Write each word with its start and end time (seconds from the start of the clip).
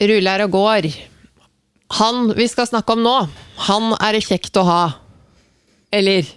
ruller 0.00 0.44
og 0.46 0.50
går. 0.54 0.90
Han 1.98 2.32
vi 2.36 2.48
skal 2.50 2.68
snakke 2.68 2.92
om 2.94 3.02
nå, 3.04 3.16
han 3.68 3.94
er 3.98 4.18
det 4.18 4.26
kjekt 4.28 4.56
å 4.60 4.66
ha. 4.68 4.82
Eller 5.94 6.26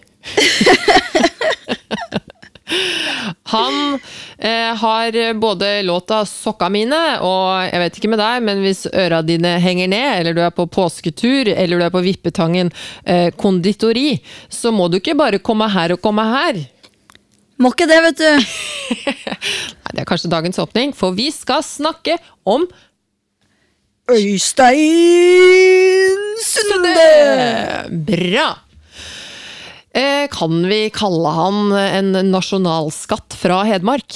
Han 3.51 3.99
eh, 4.37 4.75
har 4.79 5.33
både 5.33 5.81
låta 5.83 6.25
'Sokka 6.25 6.69
mine' 6.69 7.19
og 7.19 7.67
jeg 7.67 7.79
vet 7.81 7.97
ikke 7.97 8.11
med 8.13 8.21
deg, 8.21 8.43
men 8.47 8.61
hvis 8.63 8.85
øra 8.87 9.19
dine 9.21 9.57
henger 9.59 9.89
ned, 9.91 10.11
eller 10.19 10.37
du 10.37 10.41
er 10.45 10.53
på 10.55 10.69
påsketur, 10.71 11.51
eller 11.51 11.79
du 11.79 11.85
er 11.85 11.91
på 11.91 12.03
Vippetangen 12.05 12.71
eh, 13.03 13.27
konditori, 13.35 14.21
så 14.47 14.71
må 14.71 14.87
du 14.87 15.01
ikke 15.01 15.17
bare 15.19 15.43
komme 15.43 15.67
her 15.67 15.91
og 15.97 16.01
komme 16.01 16.23
her. 16.31 16.61
Må 17.61 17.73
ikke 17.75 17.89
det, 17.91 17.99
vet 18.07 18.21
du. 18.23 18.31
Nei, 19.83 19.91
det 19.91 19.99
er 20.01 20.07
kanskje 20.09 20.31
dagens 20.31 20.61
åpning, 20.63 20.95
for 20.95 21.11
vi 21.17 21.27
skal 21.35 21.61
snakke 21.65 22.17
om 22.47 22.65
Øystein 24.09 24.79
Sunde! 26.41 26.95
Bra! 28.07 28.47
Eh, 29.93 30.27
kan 30.31 30.61
vi 30.69 30.89
kalle 30.95 31.29
han 31.35 31.71
en 31.75 32.11
nasjonalskatt 32.31 33.35
fra 33.37 33.61
Hedmark? 33.67 34.15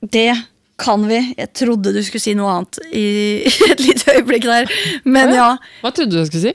Det 0.00 0.30
kan 0.78 1.04
vi. 1.10 1.18
Jeg 1.36 1.50
trodde 1.58 1.92
du 1.92 1.98
skulle 2.06 2.22
si 2.22 2.34
noe 2.38 2.52
annet 2.54 2.78
i 2.94 3.06
et 3.72 3.82
lite 3.82 4.14
øyeblikk 4.14 4.46
der. 4.46 4.70
Men 5.04 5.34
ja. 5.34 5.48
Hva 5.82 5.90
trodde 5.92 6.14
du 6.14 6.20
jeg 6.22 6.30
skulle 6.30 6.54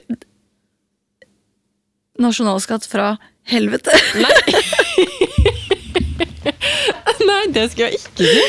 Nasjonalskatt 2.24 2.86
fra 2.88 3.14
helvete. 3.50 3.92
Nei, 4.22 4.34
Nei, 7.24 7.42
det 7.52 7.68
skulle 7.72 7.90
jeg 7.90 8.00
ikke 8.00 8.24
si. 8.28 8.44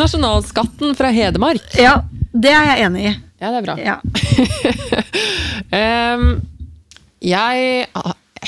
Nasjonalskatten 0.00 0.96
fra 0.98 1.10
Hedmark. 1.14 1.66
Ja, 1.78 2.00
det 2.32 2.52
er 2.54 2.64
jeg 2.70 2.86
enig 2.86 3.04
i. 3.10 3.12
Ja, 3.40 3.50
det 3.50 3.58
er 3.58 3.66
bra. 3.66 3.74
Ja. 3.80 3.96
um, 6.14 6.24
jeg 7.20 7.86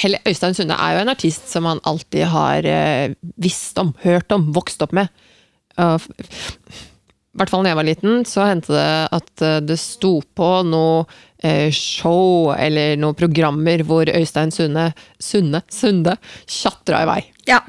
Helle 0.03 0.21
Øystein 0.29 0.55
Sunde 0.57 0.77
er 0.81 0.95
jo 0.97 1.03
en 1.03 1.13
artist 1.13 1.51
som 1.53 1.67
han 1.69 1.81
alltid 1.89 2.25
har 2.33 2.65
uh, 2.65 3.13
visst 3.43 3.77
om, 3.83 3.93
hørt 4.05 4.33
om, 4.33 4.47
vokst 4.57 4.81
opp 4.85 4.95
med. 4.97 5.11
F- 5.77 6.09
I 6.13 7.41
hvert 7.41 7.49
fall 7.53 7.65
da 7.65 7.73
jeg 7.73 7.79
var 7.81 7.89
liten, 7.89 8.25
så 8.29 8.45
hendte 8.49 8.73
det 8.77 8.89
at 9.17 9.43
eh, 9.45 9.59
det 9.65 9.79
sto 9.81 10.19
på 10.37 10.49
noe 10.69 11.07
eh, 11.41 11.71
show 11.73 12.51
eller 12.53 12.99
noen 13.01 13.17
programmer 13.17 13.81
hvor 13.89 14.05
Øystein 14.13 14.53
Sunde 14.53 14.91
Sunde, 15.17 15.63
Sunde 15.73 16.19
tjatra 16.45 17.01
i 17.07 17.09
vei. 17.09 17.23
ja. 17.49 17.63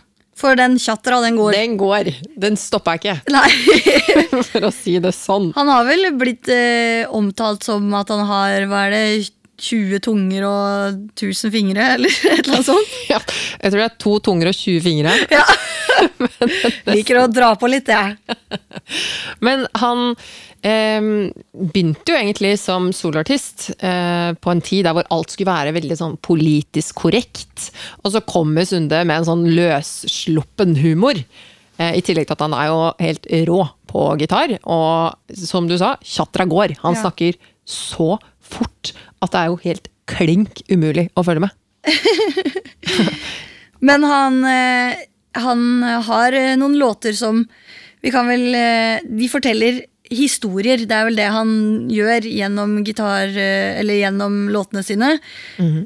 For 0.44 0.60
den 0.60 0.76
tjatra, 0.82 1.22
den 1.24 1.38
går. 1.40 1.56
Den 1.56 1.78
går! 1.80 2.10
Den 2.44 2.58
stoppa 2.60 2.98
ikke, 3.00 3.16
Nei. 3.32 3.48
for 4.52 4.68
å 4.68 4.74
si 4.76 4.98
det 5.04 5.14
sånn. 5.16 5.54
Han 5.56 5.72
har 5.72 5.88
vel 5.88 6.10
blitt 6.20 6.52
eh, 6.52 7.08
omtalt 7.08 7.64
som 7.64 7.88
at 7.96 8.12
han 8.12 8.26
har 8.28 8.68
hva 8.68 8.84
er 8.90 8.98
det, 8.98 9.06
20 9.64 10.02
tunger 10.04 10.44
og 10.50 10.96
1000 11.14 11.54
fingre, 11.54 11.86
eller 11.96 12.12
et 12.34 12.42
eller 12.42 12.58
annet 12.58 12.68
sånt. 12.68 12.96
Ja, 13.08 13.22
jeg 13.62 13.72
tror 13.72 13.80
det 13.80 13.86
er 13.88 14.00
to 14.02 14.16
tunger 14.26 14.52
og 14.52 14.58
20 14.60 14.84
fingre. 14.84 15.14
Ja. 15.32 15.46
Liker 16.90 17.22
å 17.22 17.28
dra 17.32 17.54
på 17.56 17.70
litt, 17.72 17.88
jeg. 17.88 18.18
Men 19.46 19.68
han 19.80 20.18
begynte 20.64 22.14
jo 22.14 22.18
egentlig 22.18 22.54
som 22.62 22.88
soloartist 22.96 23.72
eh, 23.84 24.32
på 24.40 24.52
en 24.54 24.62
tid 24.64 24.86
der 24.88 24.96
hvor 24.96 25.08
alt 25.12 25.34
skulle 25.34 25.52
være 25.52 25.74
veldig 25.76 25.98
sånn 26.00 26.16
politisk 26.24 26.96
korrekt. 27.04 27.72
Og 28.04 28.14
så 28.14 28.22
kommer 28.24 28.64
Sunde 28.68 29.02
med 29.04 29.18
en 29.20 29.28
sånn 29.28 29.44
løssluppen 29.58 30.78
humor. 30.80 31.20
Eh, 31.78 31.98
I 32.00 32.04
tillegg 32.06 32.30
til 32.30 32.38
at 32.38 32.46
han 32.46 32.56
er 32.56 32.70
jo 32.72 32.80
helt 33.04 33.28
rå 33.50 33.60
på 33.92 34.06
gitar. 34.22 34.56
Og 34.64 35.36
som 35.44 35.68
du 35.68 35.76
sa, 35.82 35.98
tjatra 36.04 36.48
går. 36.50 36.78
Han 36.86 36.96
Ja. 36.96 37.04
snakker 37.08 37.36
så 37.68 38.16
fort 38.40 38.94
at 39.22 39.32
det 39.32 39.40
er 39.40 39.48
jo 39.52 39.60
helt 39.64 39.88
klink 40.08 40.64
umulig 40.72 41.10
å 41.16 41.24
følge 41.24 41.48
med. 41.48 41.52
Men 43.84 44.04
han, 44.08 44.44
eh, 44.48 44.96
han 45.36 45.84
har 46.08 46.32
noen 46.56 46.78
låter 46.80 47.12
som 47.14 47.44
Vi 48.04 48.12
kan 48.12 48.28
vel 48.28 48.52
De 49.08 49.28
forteller 49.32 49.82
historier. 50.12 50.82
Det 50.86 50.94
er 50.94 51.06
vel 51.08 51.16
det 51.18 51.28
han 51.32 51.52
gjør 51.90 52.26
gjennom 52.28 52.74
gitar 52.86 53.30
eh, 53.40 53.80
Eller 53.80 54.02
gjennom 54.02 54.50
låtene 54.52 54.84
sine. 54.84 55.14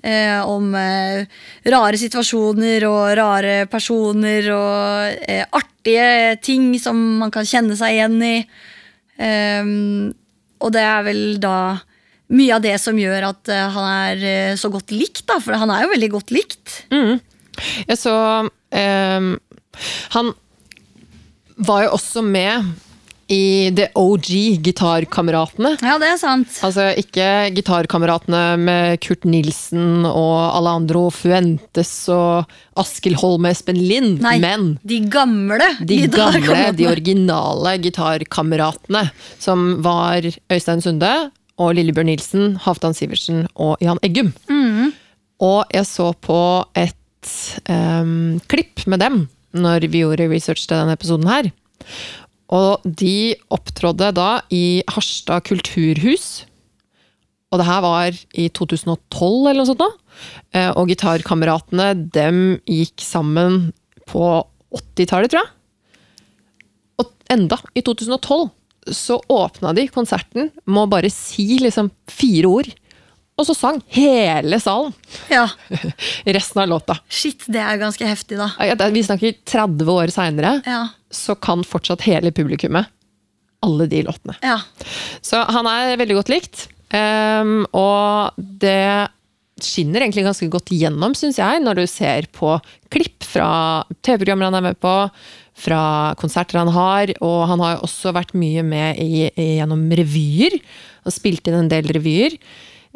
eh, 0.04 0.40
om 0.48 0.74
eh, 0.76 1.26
rare 1.70 1.98
situasjoner 2.02 2.84
og 2.90 3.16
rare 3.18 3.68
personer 3.72 4.50
og 4.56 5.22
eh, 5.30 5.46
artige 5.52 6.38
ting 6.44 6.72
som 6.82 6.98
man 7.22 7.32
kan 7.32 7.46
kjenne 7.48 7.78
seg 7.78 7.94
igjen 7.96 8.18
i. 8.26 8.38
Ehm, 9.20 10.14
og 10.62 10.74
det 10.74 10.82
er 10.82 11.04
vel 11.06 11.22
da 11.42 11.78
mye 12.34 12.56
av 12.58 12.64
det 12.66 12.76
som 12.84 12.98
gjør 13.00 13.30
at 13.30 13.50
eh, 13.54 13.70
han 13.78 13.88
er 13.94 14.26
eh, 14.26 14.56
så 14.60 14.72
godt 14.74 14.92
likt, 14.92 15.24
da. 15.30 15.38
For 15.40 15.56
han 15.56 15.72
er 15.72 15.86
jo 15.86 15.94
veldig 15.94 16.10
godt 16.18 16.34
likt. 16.36 16.82
Jeg 17.88 17.98
så 17.98 18.16
ehm, 18.76 19.38
Han 20.18 20.34
var 21.58 21.86
jo 21.88 21.94
også 21.98 22.22
med 22.26 22.74
i 23.28 23.70
The 23.76 23.90
OG 24.00 24.30
Gitarkameratene. 24.64 25.74
Ja, 25.84 25.98
det 26.00 26.10
er 26.14 26.20
sant. 26.22 26.54
Altså 26.64 26.88
ikke 27.00 27.28
gitarkameratene 27.56 28.44
med 28.62 29.02
Kurt 29.04 29.28
Nilsen 29.28 30.08
og 30.08 30.36
Alejandro 30.58 31.08
Fuentes 31.14 31.92
og 32.14 32.48
Askild 32.80 33.20
Holm 33.22 33.48
og 33.48 33.52
Espen 33.52 33.80
Lind, 33.82 34.22
Nei, 34.24 34.38
men 34.44 34.70
de 34.88 35.02
gamle 35.12 35.74
de 35.82 36.00
gamle, 36.14 36.72
de 36.78 36.88
originale 36.90 37.76
gitarkameratene, 37.84 39.08
som 39.44 39.68
var 39.86 40.24
Øystein 40.24 40.84
Sunde 40.86 41.12
og 41.58 41.74
Lillebjørn 41.76 42.12
Nilsen, 42.12 42.56
Halvdan 42.64 42.96
Sivertsen 42.96 43.48
og 43.56 43.82
Jan 43.84 44.00
Eggum. 44.06 44.32
Og 45.44 45.66
jeg 45.74 45.86
så 45.90 46.12
på 46.22 46.40
et 46.78 46.96
um, 47.70 48.38
klipp 48.50 48.86
med 48.88 49.04
dem 49.04 49.26
når 49.58 49.88
vi 49.90 50.04
gjorde 50.04 50.30
research 50.30 50.68
til 50.68 50.78
denne 50.78 50.96
episoden 50.98 51.28
her. 51.30 51.50
Og 52.54 52.84
de 52.86 53.36
opptrådde 53.52 54.14
da 54.16 54.28
i 54.54 54.82
Harstad 54.88 55.44
kulturhus. 55.50 56.46
Og 57.52 57.60
det 57.60 57.68
her 57.68 57.82
var 57.84 58.16
i 58.36 58.48
2012 58.52 59.50
eller 59.50 59.62
noe 59.62 59.70
sånt 59.70 59.84
nå. 59.84 59.90
Eh, 60.56 60.72
Og 60.76 60.88
gitarkameratene, 60.92 61.92
dem 62.16 62.60
gikk 62.68 63.04
sammen 63.04 63.72
på 64.08 64.24
80-tallet, 64.76 65.32
tror 65.32 65.44
jeg. 65.44 65.54
Og 67.04 67.12
enda, 67.32 67.60
i 67.76 67.84
2012, 67.84 68.50
så 68.96 69.20
åpna 69.32 69.74
de 69.76 69.88
konserten 69.92 70.48
med 70.66 70.82
å 70.86 70.90
bare 70.92 71.12
si 71.12 71.58
liksom 71.60 71.92
fire 72.08 72.48
ord. 72.48 72.70
Og 73.38 73.46
så 73.46 73.54
sang 73.54 73.82
hele 73.94 74.58
salen 74.62 74.96
Ja, 75.30 75.46
resten 76.38 76.62
av 76.64 76.72
låta. 76.72 76.98
Shit, 77.10 77.46
det 77.52 77.62
er 77.62 77.78
ganske 77.82 78.08
heftig, 78.10 78.40
da. 78.40 78.50
Vi 78.94 79.04
snakker 79.06 79.38
30 79.46 79.92
år 79.94 80.14
seinere, 80.14 80.56
Ja, 80.66 80.88
så 81.14 81.38
kan 81.40 81.62
fortsatt 81.66 82.04
hele 82.08 82.34
publikummet 82.36 82.90
alle 83.66 83.88
de 83.90 84.04
låtene. 84.06 84.36
ja. 84.46 84.60
Så 85.22 85.40
han 85.50 85.66
er 85.70 85.98
veldig 85.98 86.18
godt 86.20 86.30
likt. 86.30 86.68
Um, 86.94 87.66
og 87.76 88.38
det 88.38 89.10
skinner 89.64 90.04
egentlig 90.06 90.24
ganske 90.28 90.48
godt 90.54 90.70
gjennom, 90.72 91.16
syns 91.18 91.40
jeg, 91.42 91.62
når 91.64 91.82
du 91.82 91.88
ser 91.90 92.28
på 92.36 92.54
klipp 92.94 93.26
fra 93.26 93.84
TV-programmer 94.06 94.48
han 94.48 94.60
er 94.60 94.66
med 94.70 94.80
på, 94.84 94.94
fra 95.58 96.14
konserter 96.22 96.60
han 96.62 96.70
har, 96.70 97.12
og 97.26 97.40
han 97.50 97.64
har 97.64 97.76
jo 97.76 97.88
også 97.88 98.14
vært 98.16 98.36
mye 98.38 98.62
med 98.64 99.02
i, 99.02 99.26
i, 99.32 99.48
gjennom 99.58 99.88
revyer, 99.98 100.60
og 101.08 101.16
spilt 101.16 101.50
inn 101.50 101.58
en 101.64 101.72
del 101.74 101.90
revyer. 101.98 102.38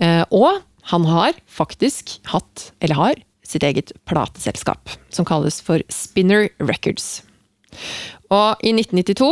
Eh, 0.01 0.23
og 0.33 0.61
han 0.91 1.05
har 1.05 1.37
faktisk 1.45 2.17
hatt, 2.31 2.71
eller 2.81 2.97
har, 2.97 3.21
sitt 3.45 3.63
eget 3.67 3.91
plateselskap, 4.07 4.93
som 5.11 5.27
kalles 5.27 5.59
for 5.63 5.83
Spinner 5.91 6.47
Records. 6.63 7.21
Og 8.31 8.61
i 8.63 8.71
1992 8.73 9.31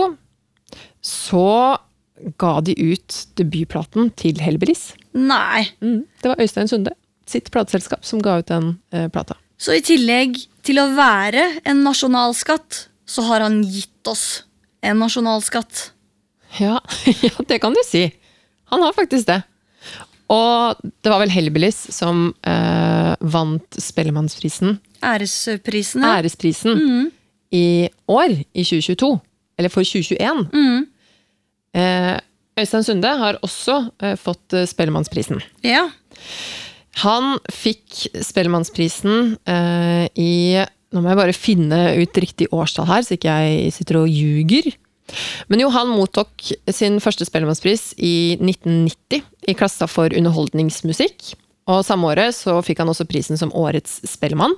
så 1.05 1.79
ga 2.39 2.53
de 2.67 2.75
ut 2.75 3.19
debutplaten 3.39 4.11
til 4.19 4.41
Helberis. 4.43 4.91
Nei. 5.15 5.69
Mm. 5.79 6.03
Det 6.19 6.33
var 6.33 6.43
Øystein 6.43 6.67
Sunde 6.67 6.93
sitt 7.29 7.51
plateselskap 7.53 8.05
som 8.05 8.21
ga 8.23 8.39
ut 8.41 8.49
den 8.49 8.73
eh, 8.95 9.07
plata. 9.13 9.37
Så 9.59 9.75
i 9.75 9.83
tillegg 9.85 10.39
til 10.65 10.79
å 10.81 10.89
være 10.95 11.45
en 11.67 11.83
nasjonalskatt, 11.85 12.85
så 13.09 13.25
har 13.27 13.43
han 13.45 13.61
gitt 13.67 14.09
oss 14.09 14.43
en 14.85 15.01
nasjonalskatt. 15.01 15.89
Ja, 16.59 16.79
ja, 17.25 17.33
det 17.47 17.59
kan 17.61 17.75
du 17.75 17.81
si. 17.85 18.07
Han 18.73 18.85
har 18.85 18.95
faktisk 18.97 19.27
det. 19.29 19.41
Og 20.29 20.77
det 20.85 21.09
var 21.09 21.23
vel 21.23 21.31
Hellbillies 21.33 21.77
som 21.95 22.29
eh, 22.45 23.13
vant 23.33 23.79
Spellemannsprisen, 23.81 24.77
Æresprisene. 25.01 26.11
æresprisen, 26.19 27.09
i 27.55 27.89
år, 28.07 28.35
i 28.53 28.63
2022. 28.67 29.09
Eller 29.57 29.73
for 29.73 29.83
2021. 29.83 30.43
Mm. 30.53 30.83
Eh, 31.75 32.17
Øystein 32.59 32.85
Sunde 32.85 33.11
har 33.21 33.39
også 33.45 33.79
eh, 34.03 34.15
fått 34.19 34.53
eh, 34.53 34.67
Spellemannsprisen. 34.69 35.41
Ja. 35.65 35.87
Han 37.03 37.37
fikk 37.53 38.05
Spellemannsprisen 38.25 39.37
eh, 39.47 40.05
i 40.19 40.33
Nå 40.89 41.03
må 41.05 41.11
jeg 41.11 41.19
bare 41.19 41.33
finne 41.37 41.79
ut 42.01 42.17
riktig 42.17 42.47
årstall 42.49 42.87
her, 42.89 43.03
så 43.05 43.13
ikke 43.13 43.33
jeg 43.45 43.73
sitter 43.75 43.99
og 43.99 44.07
ljuger. 44.09 44.71
Men 45.49 45.63
jo, 45.63 45.69
han 45.73 45.91
mottok 45.91 46.51
sin 46.71 46.99
første 47.03 47.27
Spellemannspris 47.27 47.93
i 47.97 48.37
1990 48.39 49.23
i 49.49 49.55
klassa 49.57 49.87
for 49.89 50.13
underholdningsmusikk. 50.15 51.33
Og 51.69 51.83
samme 51.85 52.09
året 52.09 52.33
så 52.37 52.57
fikk 52.65 52.81
han 52.81 52.89
også 52.91 53.07
prisen 53.09 53.37
som 53.39 53.53
Årets 53.57 53.99
Spellemann. 54.09 54.55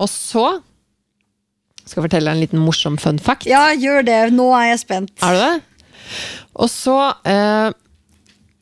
Og 0.00 0.08
så 0.08 0.46
skal 1.84 2.00
jeg 2.00 2.06
fortelle 2.06 2.30
deg 2.30 2.38
en 2.38 2.44
liten 2.44 2.62
morsom 2.62 2.96
fun 3.00 3.18
fact. 3.20 3.48
Ja, 3.50 3.70
gjør 3.74 4.04
det. 4.06 4.20
Nå 4.36 4.50
er 4.56 4.70
jeg 4.72 4.82
spent. 4.84 5.12
Er 5.26 5.36
du 5.36 5.40
det? 5.42 5.54
Og 6.60 6.70
så 6.72 6.96
eh, 7.28 7.70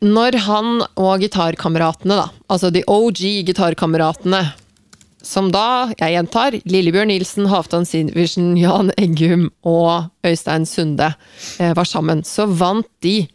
Når 0.05 0.37
han 0.45 0.83
og 1.01 1.23
gitarkameratene, 1.23 2.19
da, 2.19 2.29
altså 2.53 2.71
de 2.75 2.85
OG 2.87 3.23
gitarkameratene 3.49 4.43
som 5.23 5.51
da, 5.53 5.91
jeg 5.99 6.15
gjentar, 6.15 6.55
Lillebjørn 6.69 7.11
Nilsen, 7.11 7.49
Halvdan 7.51 7.87
Sivertsen, 7.89 8.53
Jan 8.61 8.93
Eggum 9.01 9.49
og 9.67 10.11
Øystein 10.27 10.67
Sunde 10.69 11.11
eh, 11.59 11.73
var 11.75 11.89
sammen, 11.89 12.23
så 12.27 12.47
vant 12.47 12.87
de 13.05 13.27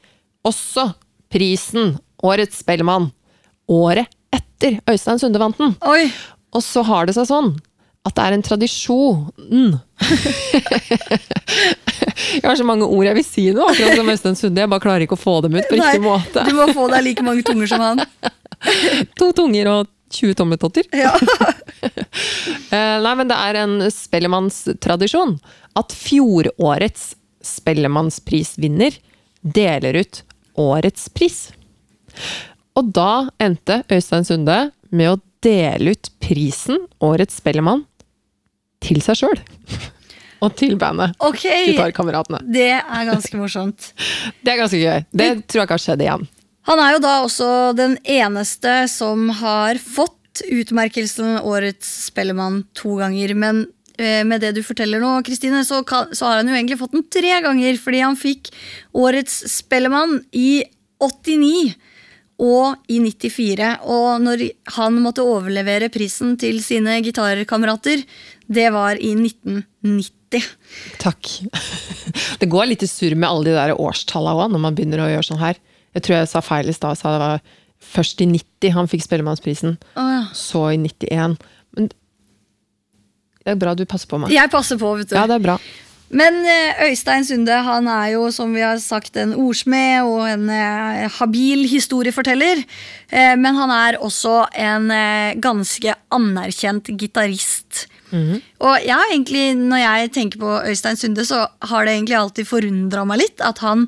også 0.47 0.89
prisen 1.33 1.97
Årets 2.24 2.62
Spellemann 2.63 3.09
året 3.71 4.07
etter 4.33 4.80
Øystein 4.89 5.19
Sunde 5.19 5.41
vant 5.41 5.59
den. 5.59 5.75
Oi. 5.88 6.07
Og 6.56 6.63
så 6.63 6.83
har 6.88 7.07
det 7.09 7.18
seg 7.18 7.27
sånn 7.30 7.56
at 8.03 8.15
det 8.18 8.24
er 8.24 8.35
en 8.35 8.44
tradisjon 8.44 9.30
Jeg 12.33 12.44
har 12.50 12.57
så 12.59 12.65
mange 12.68 12.83
ord 12.83 13.06
jeg 13.07 13.15
vil 13.15 13.24
si 13.27 13.45
nå, 13.56 13.63
akkurat 13.63 13.95
som 14.00 14.12
Øystein 14.12 14.39
Sunde. 14.39 14.63
Jeg 14.63 14.71
bare 14.71 14.83
klarer 14.83 15.06
ikke 15.06 15.19
å 15.19 15.24
få 15.24 15.38
dem 15.45 15.56
ut 15.56 15.68
på 15.69 15.80
riktig 15.80 16.03
måte. 16.03 16.44
Du 16.47 16.56
må 16.57 16.68
få 16.75 16.89
deg 16.91 17.06
like 17.07 17.24
mange 17.25 17.44
tunger 17.47 17.68
som 17.71 17.83
han. 17.83 18.03
To 19.19 19.33
tunger 19.35 19.68
og 19.68 19.89
20 20.13 20.38
tommeltotter. 20.42 20.89
Ja. 20.95 21.13
Eh, 22.74 22.95
Nei, 23.04 23.12
men 23.19 23.27
det 23.30 23.36
er 23.38 23.57
en 23.60 23.74
spellemannstradisjon 23.92 25.36
at 25.77 25.94
fjorårets 25.94 27.12
spellemannsprisvinner 27.45 28.95
deler 29.44 30.00
ut 30.01 30.21
årets 30.57 31.10
pris. 31.13 31.38
Og 32.77 32.89
da 32.95 33.27
endte 33.44 33.81
Øystein 33.94 34.25
Sunde 34.25 34.57
med 34.89 35.12
å 35.12 35.19
dele 35.45 35.94
ut 35.94 36.10
prisen 36.24 36.80
Årets 37.04 37.38
Spellemann 37.44 37.83
til 38.83 39.01
seg 39.06 39.19
sjøl. 39.21 39.42
Og 40.44 40.56
til 40.59 40.74
bandet. 40.80 41.13
Ok, 41.24 41.45
Gitarkameratene. 41.69 42.42
det 42.51 42.71
er 42.80 43.09
ganske 43.12 43.38
morsomt. 43.39 43.92
Det 44.44 44.56
er 44.56 44.63
ganske 44.63 44.80
gøy. 44.81 45.06
Det 45.13 45.30
tror 45.45 45.62
jeg 45.62 45.68
ikke 45.69 45.77
har 45.77 45.83
skjedd 45.86 46.01
igjen. 46.07 46.25
Han 46.68 46.80
er 46.80 46.95
jo 46.95 47.04
da 47.04 47.13
også 47.24 47.48
den 47.75 47.98
eneste 48.07 48.83
som 48.92 49.27
har 49.42 49.80
fått 49.81 50.44
utmerkelsen 50.48 51.42
Årets 51.44 51.89
Spellemann 52.07 52.63
to 52.77 52.95
ganger. 53.01 53.33
Men 53.36 53.65
eh, 53.98 54.24
med 54.27 54.42
det 54.42 54.54
du 54.57 54.63
forteller 54.65 55.04
nå, 55.04 55.18
Kristine, 55.27 55.63
så, 55.68 55.81
så 55.83 56.30
har 56.30 56.39
han 56.39 56.50
jo 56.50 56.56
egentlig 56.56 56.80
fått 56.80 56.95
den 56.95 57.07
tre 57.12 57.36
ganger. 57.44 57.80
Fordi 57.81 58.04
han 58.06 58.19
fikk 58.19 58.54
Årets 58.95 59.44
Spellemann 59.57 60.21
i 60.31 60.63
89 61.04 61.74
og 62.44 62.80
i 62.92 63.01
94. 63.04 63.74
Og 63.83 64.24
når 64.24 64.48
han 64.77 65.01
måtte 65.04 65.25
overlevere 65.27 65.92
prisen 65.94 66.38
til 66.39 66.63
sine 66.63 66.98
gitarkamerater, 67.04 68.06
det 68.48 68.69
var 68.74 68.98
i 68.98 69.13
1990. 69.19 70.48
Takk. 71.04 71.30
Det 72.42 72.50
går 72.50 72.66
litt 72.71 72.83
i 72.83 72.89
surr 72.89 73.13
med 73.13 73.30
alle 73.30 73.51
de 73.51 73.54
der 73.54 73.75
årstallene 73.77 74.48
òg, 74.48 74.50
når 74.51 74.62
man 74.63 74.75
begynner 74.75 75.04
å 75.04 75.12
gjøre 75.12 75.27
sånn 75.27 75.44
her. 75.44 75.59
Jeg 75.94 76.06
tror 76.06 76.18
jeg 76.18 76.31
sa 76.31 76.42
feil 76.44 76.69
i 76.69 76.75
stad. 76.75 76.95
Jeg 76.95 77.04
sa 77.04 77.13
det 77.13 77.24
var 77.24 77.44
først 77.84 78.22
i 78.24 78.28
90 78.30 78.75
han 78.78 78.90
fikk 78.92 79.06
Spellemannsprisen. 79.06 79.78
Oh, 80.00 80.12
ja. 80.12 80.25
Så 80.38 80.66
i 80.74 80.78
91. 80.80 81.40
Men 81.78 81.90
det 83.44 83.56
er 83.56 83.60
bra 83.60 83.74
du 83.75 83.84
passer 83.90 84.10
på 84.10 84.22
meg. 84.22 84.31
Jeg 84.34 84.51
passer 84.51 84.80
på, 84.80 84.94
vet 85.00 85.12
du. 85.12 85.18
Ja, 85.18 85.28
det 85.28 85.42
er 85.42 85.44
bra. 85.44 85.57
Men 86.13 86.44
eh, 86.45 86.84
Øystein 86.90 87.25
Sunde 87.25 87.56
han 87.66 87.88
er 87.90 88.12
jo, 88.13 88.28
som 88.31 88.54
vi 88.54 88.62
har 88.62 88.78
sagt, 88.81 89.18
en 89.18 89.34
ordsmed 89.34 90.06
og 90.06 90.28
en 90.30 90.45
eh, 90.54 91.07
habil 91.18 91.66
historieforteller. 91.72 92.62
Eh, 93.10 93.34
men 93.40 93.57
han 93.57 93.74
er 93.74 93.98
også 93.98 94.44
en 94.54 94.94
ganske 95.42 95.98
anerkjent 96.13 96.94
gitarist. 97.00 97.88
Og 98.13 98.75
jeg 98.86 99.10
egentlig, 99.10 99.56
når 99.57 99.80
jeg 99.81 100.10
tenker 100.13 100.38
på 100.38 100.50
Øystein 100.69 101.00
Sunde, 101.01 101.24
så 101.25 101.48
har 101.66 101.86
det 101.86 101.95
egentlig 101.95 102.19
alltid 102.19 102.45
forundra 102.45 103.07
meg 103.10 103.24
litt 103.24 103.42
at 103.42 103.57
han 103.66 103.88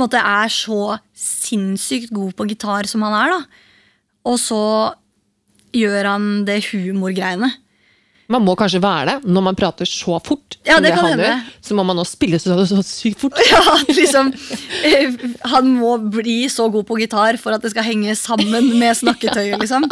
måte 0.00 0.20
er 0.20 0.52
så 0.52 0.98
sinnssykt 1.16 2.12
god 2.14 2.34
på 2.38 2.46
gitar 2.50 2.88
som 2.90 3.04
han 3.06 3.16
er. 3.18 3.34
da. 3.36 3.68
Og 4.30 4.38
så 4.40 4.62
gjør 5.74 6.08
han 6.12 6.30
det 6.48 6.60
humorgreiene. 6.70 7.50
Man 8.32 8.44
må 8.46 8.54
kanskje 8.56 8.80
være 8.80 9.08
det 9.18 9.28
når 9.28 9.44
man 9.44 9.56
prater 9.58 9.88
så 9.88 10.16
fort. 10.24 10.56
Ja, 10.64 10.76
som 10.78 10.84
det 10.86 10.92
kan 10.94 11.04
han 11.04 11.12
hende. 11.16 11.26
gjør, 11.26 11.56
Så 11.68 11.74
må 11.76 11.84
man 11.84 11.98
også 12.00 12.16
spille 12.16 12.38
så, 12.40 12.54
så 12.68 12.78
sykt 12.86 13.20
fort. 13.20 13.36
Ja, 13.50 13.62
liksom 13.90 14.30
eh, 14.88 15.16
Han 15.52 15.72
må 15.80 15.96
bli 16.12 16.46
så 16.48 16.68
god 16.72 16.86
på 16.88 17.00
gitar 17.02 17.36
for 17.42 17.52
at 17.56 17.64
det 17.64 17.72
skal 17.74 17.84
henge 17.90 18.14
sammen 18.16 18.70
med 18.78 18.96
snakketøyet, 18.96 19.58
liksom. 19.64 19.88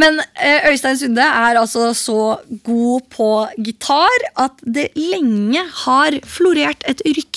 Men 0.00 0.18
eh, 0.42 0.70
Øystein 0.72 0.96
Sunde 0.98 1.22
er 1.22 1.58
altså 1.60 1.90
så 1.94 2.20
god 2.66 3.04
på 3.14 3.28
gitar 3.62 4.24
at 4.42 4.56
det 4.64 4.88
lenge 4.98 5.60
har 5.84 6.16
florert 6.26 6.82
et 6.90 7.02
rykte 7.06 7.33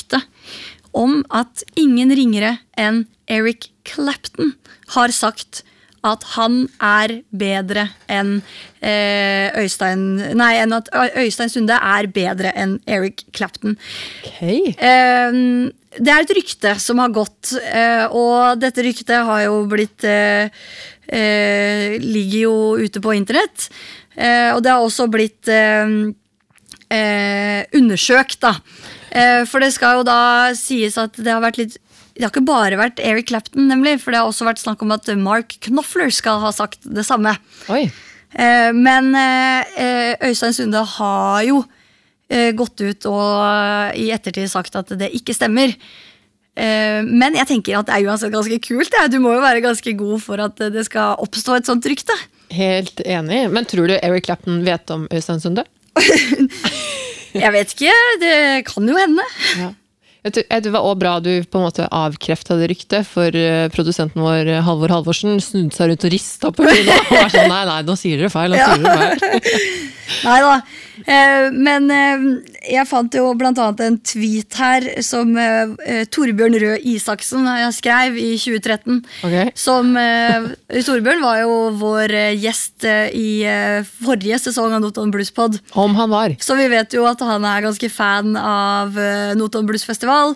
om 0.97 1.21
at 1.29 1.63
ingen 1.79 2.11
ringere 2.17 2.57
enn 2.79 3.05
Eric 3.29 3.69
Clapton 3.87 4.55
har 4.95 5.13
sagt 5.15 5.63
at 6.07 6.23
han 6.35 6.67
er 6.83 7.17
bedre 7.35 7.87
enn 8.11 8.37
eh, 8.85 9.49
Øystein 9.59 10.35
Nei, 10.37 10.53
enn 10.61 10.75
at 10.77 10.87
Øystein 11.17 11.51
Sunde 11.51 11.75
er 11.75 12.07
bedre 12.13 12.53
enn 12.55 12.77
Eric 12.87 13.25
Clapton. 13.35 13.75
Okay. 14.23 14.71
Eh, 14.77 15.41
det 15.97 16.13
er 16.13 16.25
et 16.25 16.35
rykte 16.37 16.73
som 16.81 16.99
har 17.01 17.13
gått, 17.15 17.53
eh, 17.57 18.05
og 18.11 18.59
dette 18.61 18.83
ryktet 18.85 19.25
har 19.27 19.45
jo 19.47 19.61
blitt 19.69 20.03
eh, 20.07 20.49
Ligger 21.07 22.41
jo 22.41 22.55
ute 22.83 22.99
på 22.99 23.13
internett. 23.15 23.69
Eh, 24.11 24.51
og 24.51 24.59
det 24.63 24.73
har 24.73 24.83
også 24.83 25.07
blitt 25.07 25.47
undersøkt, 27.77 28.41
da. 28.43 28.57
Eh, 29.17 29.43
for 29.49 29.63
det 29.63 29.71
skal 29.75 29.99
jo 29.99 30.05
da 30.07 30.17
sies 30.57 30.97
at 31.01 31.17
det 31.17 31.31
har 31.33 31.41
vært 31.43 31.57
litt 31.61 31.77
det 32.17 32.25
har 32.25 32.31
ikke 32.33 32.47
bare 32.49 32.77
vært 32.79 32.97
Eric 33.05 33.27
Clapton, 33.29 33.67
nemlig, 33.69 33.99
for 34.01 34.09
det 34.09 34.17
har 34.17 34.25
også 34.25 34.45
vært 34.47 34.57
snakk 34.63 34.81
om 34.81 34.89
at 34.95 35.05
Mark 35.21 35.53
Knopfler 35.67 36.09
skal 36.09 36.39
ha 36.41 36.49
sagt 36.55 36.81
det 36.89 37.03
samme. 37.05 37.35
Oi. 37.69 37.83
Eh, 38.33 38.71
Men 38.73 39.11
eh, 39.13 40.15
Øystein 40.25 40.55
Sunde 40.57 40.81
har 40.95 41.43
jo 41.45 41.59
eh, 42.29 42.49
gått 42.57 42.81
ut 42.81 43.05
og 43.11 43.93
i 44.01 44.07
ettertid 44.15 44.49
sagt 44.49 44.73
at 44.81 44.95
det 44.97 45.11
ikke 45.13 45.35
stemmer. 45.37 45.75
Eh, 46.57 47.05
Men 47.05 47.37
jeg 47.37 47.51
tenker 47.53 47.77
at 47.77 47.85
det 47.91 47.99
er 47.99 48.09
uansett 48.09 48.33
ganske 48.33 48.57
kult. 48.65 48.97
ja. 48.97 49.05
Du 49.13 49.19
må 49.21 49.35
jo 49.37 49.45
være 49.45 49.61
ganske 49.61 49.93
god 50.01 50.17
for 50.25 50.41
at 50.41 50.57
det 50.73 50.87
skal 50.89 51.21
oppstå 51.21 51.59
et 51.59 51.69
sånt 51.69 51.85
rykte. 51.85 52.17
Helt 52.49 52.97
enig. 53.05 53.43
Men 53.53 53.69
tror 53.69 53.93
du 53.93 53.99
Eric 54.01 54.25
Clapton 54.25 54.63
vet 54.65 54.89
om 54.89 55.05
Øystein 55.13 55.39
Sunde? 55.43 55.67
Jeg 57.35 57.51
vet 57.55 57.75
ikke, 57.75 57.97
det 58.21 58.37
kan 58.69 58.87
jo 58.87 58.95
hende. 58.97 59.25
Ja. 59.57 59.73
Det 60.27 60.71
var 60.73 60.81
også 60.83 60.99
bra 60.99 61.11
du 61.23 61.29
på 61.47 61.59
en 61.59 61.65
måte 61.67 61.85
avkrefta 61.93 62.57
det 62.59 62.67
ryktet, 62.73 63.07
for 63.07 63.31
eh, 63.31 63.67
produsenten 63.71 64.23
vår 64.23 64.49
eh, 64.51 64.63
Halvor 64.65 64.91
Halvorsen 64.91 65.37
snudde 65.43 65.75
seg 65.77 65.91
rundt 65.91 66.07
og 66.07 66.11
rista 66.11 66.51
på 66.51 66.65
hodet. 66.67 66.97
og 67.11 67.13
var 67.15 67.31
sånn 67.31 67.51
Nei, 67.53 67.61
nei, 67.69 67.77
nå 67.87 67.95
sier 67.99 68.19
dere 68.19 68.31
feil. 68.33 68.51
Nå 68.51 68.59
sier 68.59 68.83
dere 68.83 69.15
feil. 69.21 69.77
Nei 70.27 70.37
da. 70.43 70.53
Eh, 71.03 71.47
Men 71.55 71.89
jeg 72.67 72.87
fant 72.89 73.15
jo 73.15 73.29
annet 73.31 73.81
en 73.83 73.97
tweet 74.05 74.57
her 74.59 74.85
som 75.05 75.31
eh, 75.39 75.73
eh, 75.87 76.03
Torbjørn 76.11 76.57
Røe 76.61 76.77
Isaksen 76.91 77.47
eh, 77.49 77.65
skrev 77.75 78.17
i 78.19 78.29
2013. 78.39 79.01
Okay. 79.27 79.51
Som 79.57 79.93
eh, 79.99 80.49
Torbjørn 80.85 81.23
var 81.23 81.41
jo 81.43 81.55
vår 81.79 82.13
eh, 82.17 82.35
gjest 82.37 82.85
i 82.87 83.29
forrige 84.03 84.39
sesong 84.41 84.75
av 84.75 84.83
Notodden 84.83 85.11
Bluespod. 85.13 85.57
Om 85.77 85.95
han 85.97 86.11
var. 86.13 86.35
Så 86.43 86.57
vi 86.59 86.67
vet 86.71 86.93
jo 86.95 87.07
at 87.09 87.21
han 87.25 87.45
er 87.47 87.65
ganske 87.65 87.89
fan 87.93 88.35
av 88.39 88.97
eh, 88.99 89.35
Notodden 89.37 89.69
Bluesfestival 89.69 90.35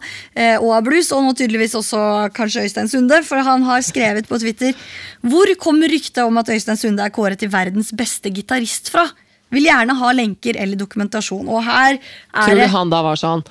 og 0.61 0.69
av 0.73 0.83
blues, 0.85 1.09
og 1.13 1.23
nå 1.25 1.33
tydeligvis 1.37 1.75
også 1.77 2.29
kanskje 2.35 2.65
Øystein 2.65 2.89
Sunde, 2.91 3.21
for 3.27 3.43
han 3.45 3.65
har 3.67 3.83
skrevet 3.85 4.27
på 4.29 4.39
Twitter 4.41 4.75
Hvor 5.21 5.49
kommer 5.61 5.91
ryktet 5.91 6.21
om 6.23 6.39
at 6.41 6.49
Øystein 6.51 6.79
Sunde 6.79 7.05
er 7.05 7.13
kåret 7.13 7.41
til 7.41 7.51
verdens 7.53 7.91
beste 7.95 8.31
gitarist 8.33 8.91
fra? 8.93 9.07
Vil 9.51 9.67
gjerne 9.67 9.95
ha 9.99 10.11
lenker 10.15 10.57
eller 10.59 10.79
dokumentasjon. 10.79 11.47
Og 11.51 11.63
her 11.67 11.97
er 11.97 11.99
Tror 12.45 12.55
du 12.55 12.61
det 12.63 12.69
han 12.71 12.89
da 12.93 13.01
var 13.03 13.19
sånn 13.19 13.43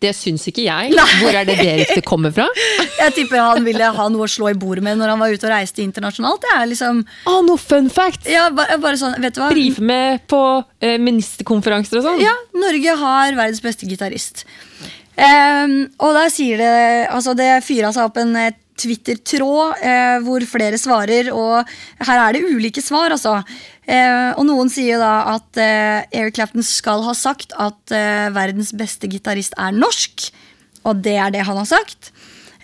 Det 0.00 0.10
syns 0.12 0.42
ikke 0.50 0.66
jeg. 0.66 0.90
Nei. 0.92 1.06
Hvor 1.22 1.32
er 1.40 1.46
det 1.48 1.54
det 1.56 1.70
ryktet 1.80 2.04
kommer 2.04 2.32
fra? 2.36 2.44
Jeg 3.00 3.14
tipper 3.16 3.40
han 3.40 3.64
ville 3.64 3.86
ha 3.96 4.08
noe 4.12 4.26
å 4.26 4.28
slå 4.28 4.50
i 4.52 4.56
bordet 4.60 4.84
med 4.84 4.98
når 5.00 5.14
han 5.14 5.22
var 5.22 5.32
ute 5.32 5.48
og 5.48 5.52
reiste 5.54 5.80
internasjonalt. 5.84 6.42
Det 6.44 6.50
er 6.52 6.66
liksom 6.68 7.00
Ah, 7.24 7.40
noe 7.46 7.56
fun 7.60 7.88
fact! 7.92 8.28
Ja, 8.28 8.50
bare, 8.52 8.76
bare 8.82 9.00
sånn, 9.00 9.16
vet 9.24 9.34
du 9.36 9.40
hva? 9.40 9.48
Brife 9.54 9.80
med 9.80 10.20
på 10.28 10.42
eh, 10.84 10.98
ministerkonferanser 11.00 12.02
og 12.02 12.04
sånn. 12.10 12.20
Ja, 12.24 12.34
Norge 12.60 12.98
har 13.00 13.32
verdens 13.40 13.64
beste 13.64 13.88
gitarist. 13.88 14.44
Um, 15.16 15.86
og 16.04 16.12
der 16.12 16.28
sier 16.28 16.60
det 16.60 16.72
Altså, 17.08 17.32
det 17.32 17.48
fyra 17.64 17.88
seg 17.96 18.10
opp 18.10 18.18
en 18.20 18.34
eh, 18.36 18.52
Twitter-tråd 18.80 19.82
eh, 19.82 20.18
hvor 20.24 20.44
flere 20.48 20.78
svarer, 20.80 21.30
og 21.34 21.66
her 22.06 22.22
er 22.22 22.36
det 22.36 22.44
ulike 22.46 22.82
svar, 22.84 23.14
altså. 23.14 23.40
Eh, 23.86 24.32
og 24.34 24.44
noen 24.48 24.70
sier 24.72 25.00
da 25.02 25.36
at 25.36 25.60
eh, 25.62 26.06
Eric 26.20 26.38
Clapton 26.38 26.64
skal 26.66 27.04
ha 27.06 27.14
sagt 27.16 27.54
at 27.62 27.94
eh, 27.94 28.28
verdens 28.34 28.72
beste 28.76 29.10
gitarist 29.10 29.56
er 29.60 29.76
norsk, 29.76 30.28
og 30.86 31.02
det 31.06 31.16
er 31.22 31.34
det 31.34 31.44
han 31.48 31.60
har 31.60 31.68
sagt. 31.70 32.12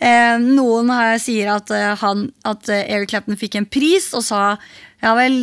Eh, 0.02 0.36
noen 0.42 0.90
sier 1.22 1.52
at, 1.54 1.70
eh, 1.74 1.92
han, 2.02 2.26
at 2.48 2.72
Eric 2.72 3.14
Clapton 3.14 3.38
fikk 3.38 3.60
en 3.60 3.68
pris 3.70 4.10
og 4.18 4.26
sa 4.26 4.42
ja 5.02 5.16
vel, 5.18 5.40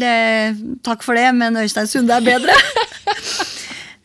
takk 0.88 1.02
for 1.04 1.20
det, 1.20 1.26
men 1.36 1.58
Øystein 1.60 1.90
Sunde 1.92 2.16
er 2.16 2.24
bedre. 2.24 2.56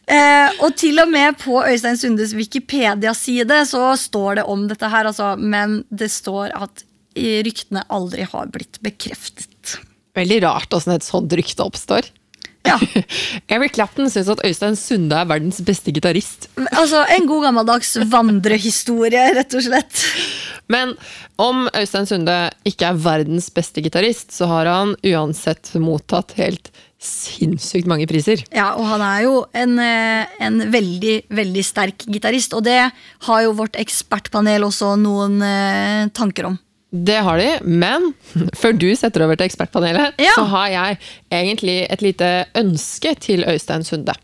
Eh, 0.05 0.57
og 0.61 0.75
til 0.77 1.01
og 1.01 1.09
med 1.09 1.39
på 1.41 1.63
Øystein 1.65 1.97
Sundes 1.97 2.35
Wikipedia-side 2.37 3.63
så 3.71 3.95
står 3.97 4.41
det 4.41 4.49
om 4.51 4.67
dette 4.69 4.91
her, 4.93 5.09
altså, 5.09 5.35
men 5.41 5.83
det 5.89 6.11
står 6.13 6.53
at 6.59 6.85
ryktene 7.17 7.85
aldri 7.95 8.27
har 8.29 8.51
blitt 8.53 8.81
bekreftet. 8.85 9.79
Veldig 10.19 10.43
rart 10.45 10.77
åssen 10.77 10.95
et 10.95 11.07
sånt 11.07 11.33
rykte 11.35 11.65
oppstår. 11.65 12.11
Ja, 12.65 12.79
Eric 13.53 13.75
Clapton 13.77 14.09
syns 14.11 14.31
at 14.33 14.43
Øystein 14.47 14.77
Sunde 14.79 15.19
er 15.21 15.29
verdens 15.29 15.61
beste 15.65 15.93
gitarist. 15.93 16.49
altså 16.73 17.05
En 17.13 17.29
god 17.29 17.49
gammeldags 17.49 17.97
vandrehistorie, 18.13 19.27
rett 19.37 19.57
og 19.57 19.67
slett. 19.67 20.05
Men 20.73 20.95
om 21.41 21.67
Øystein 21.77 22.09
Sunde 22.09 22.39
ikke 22.65 22.89
er 22.89 23.01
verdens 23.05 23.51
beste 23.53 23.85
gitarist, 23.85 24.33
så 24.33 24.49
har 24.49 24.71
han 24.71 24.95
uansett 25.05 25.75
mottatt 25.77 26.37
helt 26.41 26.73
sinnssykt 27.05 27.89
mange 27.91 28.07
priser. 28.11 28.43
Ja, 28.55 28.73
Og 28.79 28.87
han 28.89 29.05
er 29.05 29.23
jo 29.27 29.45
en, 29.53 29.79
eh, 29.79 30.27
en 30.41 30.61
veldig, 30.73 31.17
veldig 31.29 31.65
sterk 31.65 32.07
gitarist, 32.09 32.55
og 32.55 32.65
det 32.65 32.93
har 33.29 33.43
jo 33.43 33.53
vårt 33.53 33.77
ekspertpanel 33.77 34.65
også 34.65 34.95
noen 35.01 35.41
eh, 35.43 36.09
tanker 36.17 36.51
om. 36.53 36.59
Det 36.95 37.17
har 37.27 37.41
de, 37.41 37.49
men 37.67 38.13
før 38.61 38.77
du 38.79 38.87
setter 38.95 39.25
over 39.27 39.39
til 39.41 39.49
ekspertpanelet, 39.49 40.15
Ja. 40.23 40.35
så 40.37 40.45
har 40.53 40.69
jeg 40.71 40.99
egentlig 41.35 41.81
et 41.91 42.05
lite 42.07 42.29
ønske 42.61 43.17
til 43.25 43.43
Øystein 43.51 43.83
Sunde. 43.87 44.15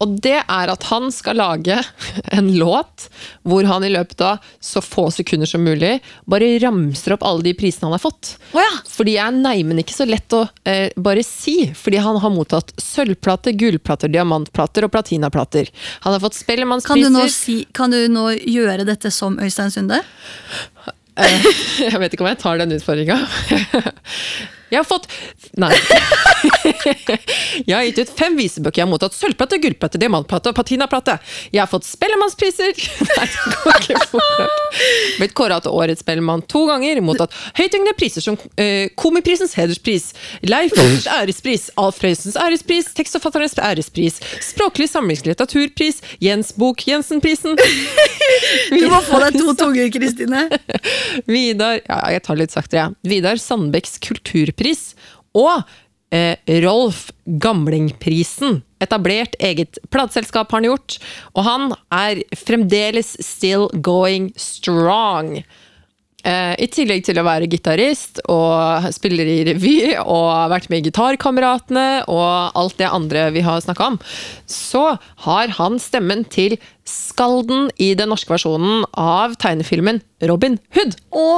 Og 0.00 0.18
det 0.24 0.38
er 0.42 0.70
at 0.72 0.82
han 0.90 1.06
skal 1.12 1.38
lage 1.40 1.76
en 2.36 2.48
låt 2.60 3.06
hvor 3.48 3.64
han 3.68 3.84
i 3.86 3.90
løpet 3.92 4.20
av 4.24 4.42
så 4.60 4.82
få 4.84 5.06
sekunder 5.12 5.48
som 5.48 5.64
mulig 5.64 5.94
bare 6.28 6.50
ramser 6.60 7.14
opp 7.16 7.24
alle 7.28 7.46
de 7.46 7.54
prisene 7.56 7.88
han 7.88 7.96
har 7.96 8.02
fått. 8.02 8.34
Oh 8.52 8.60
ja. 8.60 8.72
Fordi 8.88 9.16
er 9.20 9.32
neimen 9.36 9.80
ikke 9.80 9.96
så 9.96 10.08
lett 10.08 10.36
å 10.36 10.42
eh, 10.68 10.92
bare 11.00 11.24
si, 11.24 11.56
fordi 11.76 12.00
han 12.04 12.20
har 12.24 12.32
mottatt 12.34 12.72
sølvplater, 12.80 13.56
gullplater, 13.56 14.12
diamantplater 14.12 14.84
og 14.88 14.92
platinaplater. 14.96 15.72
Han 16.04 16.16
har 16.16 16.20
fått 16.24 16.36
Kan 16.38 16.44
Spellemannspriser. 16.44 17.08
du, 17.08 17.16
nå 17.20 17.26
si, 17.32 17.58
kan 17.76 17.92
du 17.92 18.00
nå 18.12 18.30
gjøre 18.36 18.84
dette 18.88 19.12
som 19.12 19.36
Øystein 19.40 19.72
Sunde? 19.74 20.00
Jeg 21.88 21.98
vet 22.00 22.14
ikke 22.14 22.24
om 22.24 22.30
jeg 22.30 22.38
tar 22.38 22.60
den 22.60 22.76
utfordringa. 22.76 23.18
Jeg 24.68 24.82
har 24.82 24.86
fått 24.88 25.08
Nei. 25.58 25.72
Jeg 27.68 27.74
har 27.74 27.84
gitt 27.88 27.98
ut 28.02 28.10
fem 28.18 28.36
visebøker. 28.38 28.80
Jeg 28.80 28.86
har 28.86 28.90
mottatt 28.90 29.16
sølvplate, 29.16 29.58
gullplate, 29.62 29.98
diamantplate 30.00 30.52
og 30.52 30.56
patinaplate. 30.58 31.16
Jeg 31.50 31.62
har 31.62 31.70
fått 31.70 31.86
Spellemannspriser! 31.88 32.76
Nei, 33.18 33.26
det 33.26 33.56
går 33.64 33.80
ikke 33.82 34.02
fort. 34.12 34.82
Blitt 35.18 35.34
kåra 35.38 35.58
til 35.64 35.74
Årets 35.74 36.04
Spellemann 36.04 36.44
to 36.50 36.62
ganger. 36.68 37.00
Mottatt 37.04 37.34
høytyngende 37.58 37.96
priser 37.98 38.24
som 38.24 38.38
eh, 38.60 38.90
Komiprisens 38.98 39.56
hederspris, 39.58 40.12
Leif 40.46 40.76
Wihlers 40.76 41.08
ærespris, 41.10 41.68
Alf 41.80 41.98
Prøysens 42.02 42.38
ærespris, 42.38 42.92
Tekstforfatternes 42.98 43.58
ærespris, 43.58 44.20
Språklig 44.44 44.88
samlingslitteraturpris, 44.92 46.02
Jens 46.24 46.54
Bok 46.58 46.86
Jensen-prisen. 46.88 47.58
Du 48.68 48.84
må 48.92 48.98
få 49.06 49.18
deg 49.22 49.38
to 49.40 49.54
tunger, 49.56 49.88
Kristine. 49.92 50.42
Vidar 51.26 51.78
ja, 51.80 51.98
jeg 52.12 52.22
tar 52.26 52.38
litt 52.38 52.52
saktere, 52.52 52.82
ja. 52.82 53.08
Vidar 53.08 53.40
Sandbecks 53.40 53.96
kulturpris 54.04 54.57
og 55.38 55.62
eh, 56.14 56.36
Rolf 56.64 57.08
Gamlingprisen. 57.24 58.62
Etablert 58.82 59.34
eget 59.42 59.80
plateselskap 59.90 60.50
har 60.50 60.60
han 60.60 60.68
gjort, 60.70 60.98
og 61.34 61.46
han 61.46 61.70
er 61.94 62.22
fremdeles 62.38 63.16
still 63.24 63.66
going 63.82 64.30
strong. 64.38 65.40
Eh, 66.26 66.54
I 66.58 66.66
tillegg 66.74 67.04
til 67.06 67.18
å 67.20 67.26
være 67.26 67.46
gitarist 67.50 68.18
og 68.26 68.88
spiller 68.94 69.28
i 69.30 69.36
revy 69.46 69.76
og 70.02 70.24
har 70.34 70.50
vært 70.50 70.66
med 70.70 70.82
i 70.82 70.90
Gitarkameratene 70.90 71.86
og 72.10 72.58
alt 72.58 72.78
det 72.80 72.90
andre 72.90 73.28
vi 73.34 73.44
har 73.46 73.62
snakka 73.62 73.92
om, 73.92 73.98
så 74.50 74.98
har 75.26 75.54
han 75.60 75.78
stemmen 75.82 76.26
til 76.26 76.58
skalden 76.88 77.70
i 77.78 77.92
den 77.98 78.10
norske 78.10 78.34
versjonen 78.34 78.82
av 78.98 79.38
tegnefilmen 79.38 80.02
Robin 80.26 80.58
Hood. 80.74 80.98
Å, 81.14 81.28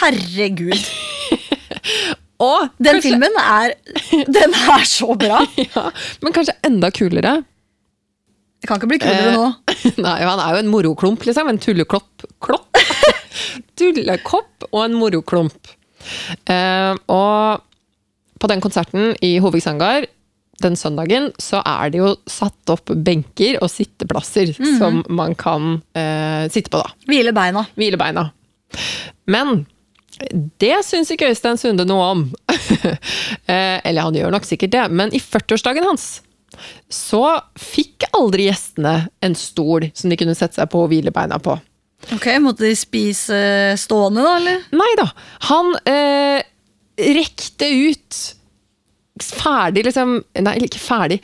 herregud. 0.00 0.78
Og 2.44 2.68
Den 2.78 2.98
kanskje- 2.98 3.02
filmen 3.08 3.38
er 3.42 3.72
Den 4.32 4.54
er 4.54 4.84
så 4.86 5.14
bra. 5.18 5.40
Ja, 5.74 5.88
men 6.22 6.32
kanskje 6.36 6.54
enda 6.66 6.90
kulere. 6.94 7.38
Det 8.60 8.66
kan 8.70 8.78
ikke 8.80 8.90
bli 8.90 8.98
kulere 9.02 9.32
nå. 9.34 9.46
Nei, 10.06 10.18
han 10.26 10.40
er 10.42 10.54
jo 10.56 10.60
en 10.64 10.70
moroklump, 10.72 11.22
liksom. 11.26 11.50
En 11.50 11.58
tulleklopp. 11.62 12.24
Klopp. 12.42 12.78
Tullekopp 13.78 14.68
og 14.72 14.80
en 14.84 14.96
moroklump. 14.98 15.72
Eh, 16.50 16.94
og 17.10 17.64
på 18.38 18.50
den 18.50 18.62
konserten 18.62 19.12
i 19.24 19.36
Hovigsangard 19.42 20.06
den 20.62 20.74
søndagen, 20.74 21.28
så 21.38 21.60
er 21.62 21.90
det 21.94 22.00
jo 22.00 22.08
satt 22.26 22.70
opp 22.74 22.90
benker 23.06 23.60
og 23.62 23.70
sitteplasser 23.70 24.50
som 24.80 25.04
man 25.06 25.36
kan 25.38 25.76
eh, 25.94 26.48
sitte 26.50 26.72
på, 26.74 26.80
da. 26.82 26.90
Hvile 27.06 27.30
beina. 27.34 27.62
Hvile 27.78 27.98
beina. 28.00 28.24
Men 29.30 29.60
det 30.60 30.76
syns 30.86 31.10
ikke 31.14 31.28
Øystein 31.32 31.58
Sunde 31.60 31.86
noe 31.88 32.08
om. 32.14 32.24
Eh, 33.48 33.80
Eller 33.88 34.04
han 34.04 34.16
gjør 34.16 34.32
nok 34.34 34.44
sikkert 34.44 34.72
det, 34.74 34.82
men 34.92 35.12
i 35.16 35.20
40-årsdagen 35.22 35.86
hans 35.88 36.08
så 36.92 37.20
fikk 37.60 38.04
aldri 38.16 38.48
gjestene 38.48 38.92
en 39.24 39.34
stol 39.38 39.86
som 39.96 40.10
de 40.10 40.16
kunne 40.20 40.34
sette 40.36 40.58
seg 40.58 40.68
på 40.72 40.80
og 40.84 40.90
hvile 40.90 41.12
beina 41.14 41.38
på. 41.40 41.54
Ok, 42.14 42.26
Måtte 42.44 42.64
de 42.66 42.74
spise 42.76 43.38
stående, 43.80 44.24
da? 44.24 44.34
eller? 44.40 44.64
Nei 44.76 44.90
da. 45.00 45.06
Han 45.48 45.72
eh, 45.88 46.40
rekte 47.16 47.68
ut 47.72 48.18
ferdig, 49.22 49.84
liksom 49.88 50.18
Nei, 50.44 50.56
ikke 50.66 50.82
ferdig. 50.82 51.20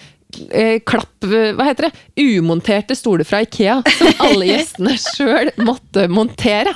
Eh, 0.50 0.78
klapp 0.86 1.24
Hva 1.24 1.66
heter 1.68 1.88
det? 1.88 1.92
Umonterte 2.20 2.96
stoler 2.98 3.26
fra 3.28 3.42
Ikea 3.44 3.80
som 3.98 4.24
alle 4.26 4.48
gjestene 4.52 4.96
sjøl 5.00 5.50
måtte 5.64 6.06
montere. 6.12 6.74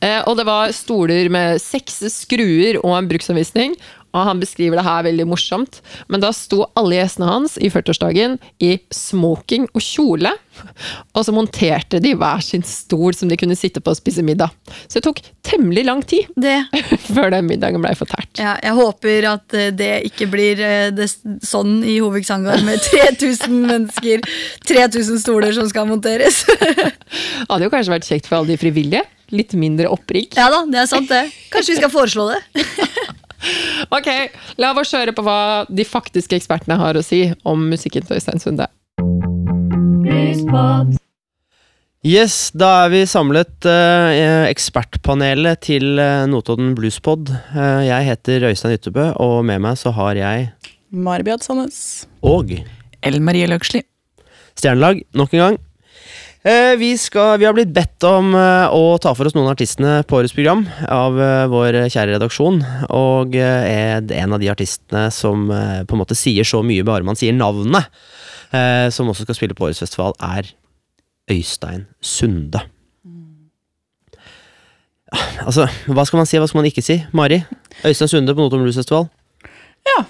Eh, 0.00 0.20
og 0.28 0.36
det 0.38 0.46
var 0.48 0.74
stoler 0.76 1.30
med 1.32 1.62
seks 1.62 2.02
skruer 2.14 2.80
og 2.82 2.94
en 2.98 3.08
bruksanvisning. 3.10 3.76
Og 4.16 4.24
han 4.24 4.40
beskriver 4.40 4.78
det 4.80 4.86
her 4.86 5.04
veldig 5.04 5.26
morsomt, 5.28 5.80
men 6.08 6.22
da 6.22 6.30
sto 6.32 6.62
alle 6.78 6.96
gjestene 6.96 7.28
hans 7.28 7.58
i 7.60 7.68
40-årsdagen 7.72 8.38
i 8.64 8.78
smoking 8.94 9.66
og 9.76 9.82
kjole. 9.84 10.32
Og 11.14 11.22
så 11.26 11.32
monterte 11.34 12.00
de 12.02 12.14
hver 12.18 12.40
sin 12.42 12.64
stol 12.66 13.14
som 13.14 13.28
de 13.30 13.36
kunne 13.38 13.54
sitte 13.58 13.82
på 13.84 13.92
og 13.92 13.98
spise 14.00 14.24
middag. 14.26 14.50
Så 14.88 14.98
det 14.98 15.04
tok 15.06 15.20
temmelig 15.46 15.84
lang 15.86 16.00
tid 16.08 16.26
Det. 16.34 16.56
før 17.12 17.30
den 17.36 17.46
middagen 17.50 17.84
blei 17.84 17.92
fortært. 17.98 18.32
Ja, 18.40 18.56
jeg 18.64 18.74
håper 18.80 19.28
at 19.34 19.54
eh, 19.58 19.68
det 19.76 19.92
ikke 20.10 20.26
blir 20.32 20.64
eh, 20.64 20.88
det, 20.96 21.06
sånn 21.46 21.78
i 21.86 21.98
Hovigsangard 22.02 22.64
med 22.66 22.80
3000 22.88 23.54
mennesker. 23.68 24.24
3000 24.66 25.22
stoler 25.22 25.54
som 25.54 25.68
skal 25.70 25.86
monteres. 25.90 26.42
Hadde 27.48 27.68
jo 27.68 27.72
kanskje 27.72 27.94
vært 27.94 28.08
kjekt 28.10 28.26
for 28.30 28.40
alle 28.40 28.54
de 28.54 28.60
frivillige. 28.60 29.04
Litt 29.28 29.52
mindre 29.60 29.90
opprigg. 29.92 30.32
ja 30.38 30.46
da, 30.48 30.62
det 30.72 30.78
er 30.80 30.86
sant, 30.88 31.10
det. 31.12 31.26
Kanskje 31.52 31.74
vi 31.74 31.80
skal 31.82 31.90
foreslå 31.92 32.30
det. 32.32 32.38
Ok, 33.96 34.08
la 34.58 34.72
oss 34.76 34.94
høre 34.96 35.14
på 35.16 35.24
hva 35.26 35.64
de 35.68 35.86
faktiske 35.86 36.36
ekspertene 36.38 36.78
har 36.80 36.98
å 36.98 37.04
si 37.04 37.28
om 37.48 37.68
musikken 37.70 38.06
til 38.06 38.18
Øystein 38.18 38.42
Sunde. 38.42 38.68
Yes, 42.06 42.52
da 42.54 42.68
er 42.84 42.92
vi 42.92 43.00
samlet 43.10 43.66
eh, 43.68 44.46
ekspertpanelet 44.48 45.64
til 45.66 45.98
eh, 45.98 46.24
Notodden 46.30 46.72
Bluespod. 46.78 47.32
Eh, 47.52 47.88
jeg 47.88 48.06
heter 48.06 48.46
Øystein 48.48 48.76
Ytterbø, 48.78 49.10
og 49.18 49.42
med 49.48 49.60
meg 49.64 49.78
så 49.80 49.90
har 49.96 50.14
jeg 50.16 50.48
Marbjad 50.94 51.42
Sandnes. 51.44 52.06
og 52.22 52.54
Ellen 53.02 53.26
Marie 53.26 53.50
Løksli. 53.50 53.82
Stjernelag 54.58 55.02
nok 55.18 55.34
en 55.34 55.42
gang. 55.42 55.58
Eh, 56.48 56.76
vi, 56.76 56.94
skal, 56.98 57.38
vi 57.38 57.44
har 57.44 57.52
blitt 57.52 57.72
bedt 57.76 58.04
om 58.08 58.30
eh, 58.32 58.72
å 58.72 58.94
ta 59.02 59.10
for 59.12 59.28
oss 59.28 59.34
noen 59.36 59.50
av 59.50 59.52
artistene 59.52 59.98
på 60.08 60.16
årets 60.16 60.32
program 60.32 60.62
av 60.88 61.18
eh, 61.20 61.44
vår 61.52 61.76
kjære 61.92 62.14
redaksjon. 62.14 62.62
Og 62.96 63.36
er 63.36 64.00
en 64.00 64.32
av 64.32 64.40
de 64.40 64.48
artistene 64.48 65.08
som 65.12 65.48
på 65.50 65.96
en 65.96 66.00
måte 66.00 66.16
sier 66.16 66.48
så 66.48 66.62
mye 66.64 66.86
bare 66.88 67.04
man 67.04 67.18
sier 67.18 67.36
navnet, 67.36 67.90
som 68.94 69.10
også 69.12 69.26
skal 69.26 69.36
spille 69.36 69.56
på 69.56 69.66
årets 69.66 69.82
festival, 69.82 70.14
er 70.24 70.46
Øystein 71.28 71.84
Sunde. 72.00 72.62
Altså, 75.44 75.66
hva 75.88 76.06
skal 76.08 76.22
man 76.22 76.28
si, 76.28 76.40
hva 76.40 76.48
skal 76.48 76.62
man 76.62 76.70
ikke 76.70 76.84
si? 76.84 76.96
Mari? 77.16 77.42
Øystein 77.82 78.08
Sunde 78.08 78.32
på 78.32 78.40
Notodden 78.40 78.64
Blues 78.64 78.80
Festival. 78.80 79.10
Ja. 79.84 80.00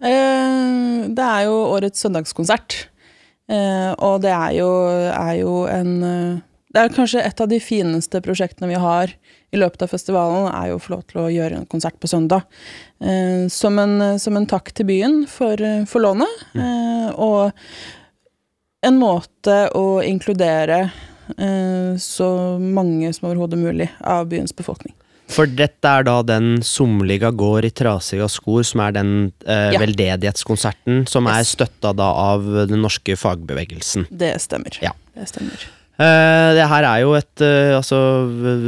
Det 0.00 1.28
er 1.28 1.44
jo 1.50 1.58
årets 1.74 2.00
søndagskonsert. 2.00 2.78
Eh, 3.50 3.90
og 3.98 4.22
det 4.22 4.32
er 4.32 4.56
jo, 4.60 4.70
er 5.10 5.34
jo 5.40 5.54
en, 5.70 5.92
eh, 6.06 6.40
det 6.72 6.80
er 6.80 6.94
kanskje 6.94 7.24
et 7.24 7.40
av 7.42 7.50
de 7.50 7.58
fineste 7.60 8.22
prosjektene 8.24 8.70
vi 8.70 8.80
har 8.80 9.12
i 9.52 9.60
løpet 9.60 9.84
av 9.84 9.92
festivalen, 9.92 10.46
er 10.48 10.70
jo 10.70 10.78
å 10.78 10.82
få 10.82 10.94
lov 10.94 11.02
til 11.10 11.20
å 11.20 11.32
gjøre 11.32 11.58
en 11.60 11.68
konsert 11.68 11.98
på 12.00 12.08
søndag. 12.08 12.46
Eh, 13.02 13.48
som, 13.52 13.78
en, 13.82 14.16
som 14.22 14.38
en 14.38 14.48
takk 14.48 14.72
til 14.72 14.88
byen 14.88 15.22
for, 15.28 15.60
for 15.90 16.06
lånet. 16.06 16.46
Eh, 16.56 17.10
og 17.12 17.52
en 18.82 18.98
måte 18.98 19.58
å 19.78 20.00
inkludere 20.06 20.80
eh, 21.36 21.92
så 22.00 22.30
mange 22.58 23.12
som 23.14 23.28
overhodet 23.28 23.60
mulig 23.60 23.90
av 24.00 24.26
byens 24.32 24.56
befolkning. 24.56 24.94
For 25.32 25.48
dette 25.48 25.88
er 25.88 26.04
da 26.04 26.18
den 26.28 26.58
Somliga 26.66 27.30
går 27.32 27.64
i 27.64 27.72
trasiga 27.72 28.26
skor, 28.30 28.64
som 28.68 28.82
er 28.84 28.92
den 28.98 29.12
eh, 29.46 29.72
Ja. 29.72 29.80
veldedighetskonserten 29.80 31.06
som 31.08 31.26
er 31.26 31.40
Yes. 31.40 31.54
støtta 31.56 31.94
da 31.96 32.10
av 32.12 32.44
den 32.68 32.82
norske 32.82 33.16
fagbevegelsen. 33.16 34.06
Det 34.12 34.34
stemmer. 34.42 34.76
Ja. 34.82 34.92
Det 35.16 35.28
stemmer. 35.30 35.56
Uh, 36.02 36.52
det 36.56 36.66
her 36.68 36.84
er 36.88 37.00
jo 37.04 37.12
et 37.14 37.40
uh, 37.44 37.76
altså, 37.78 37.98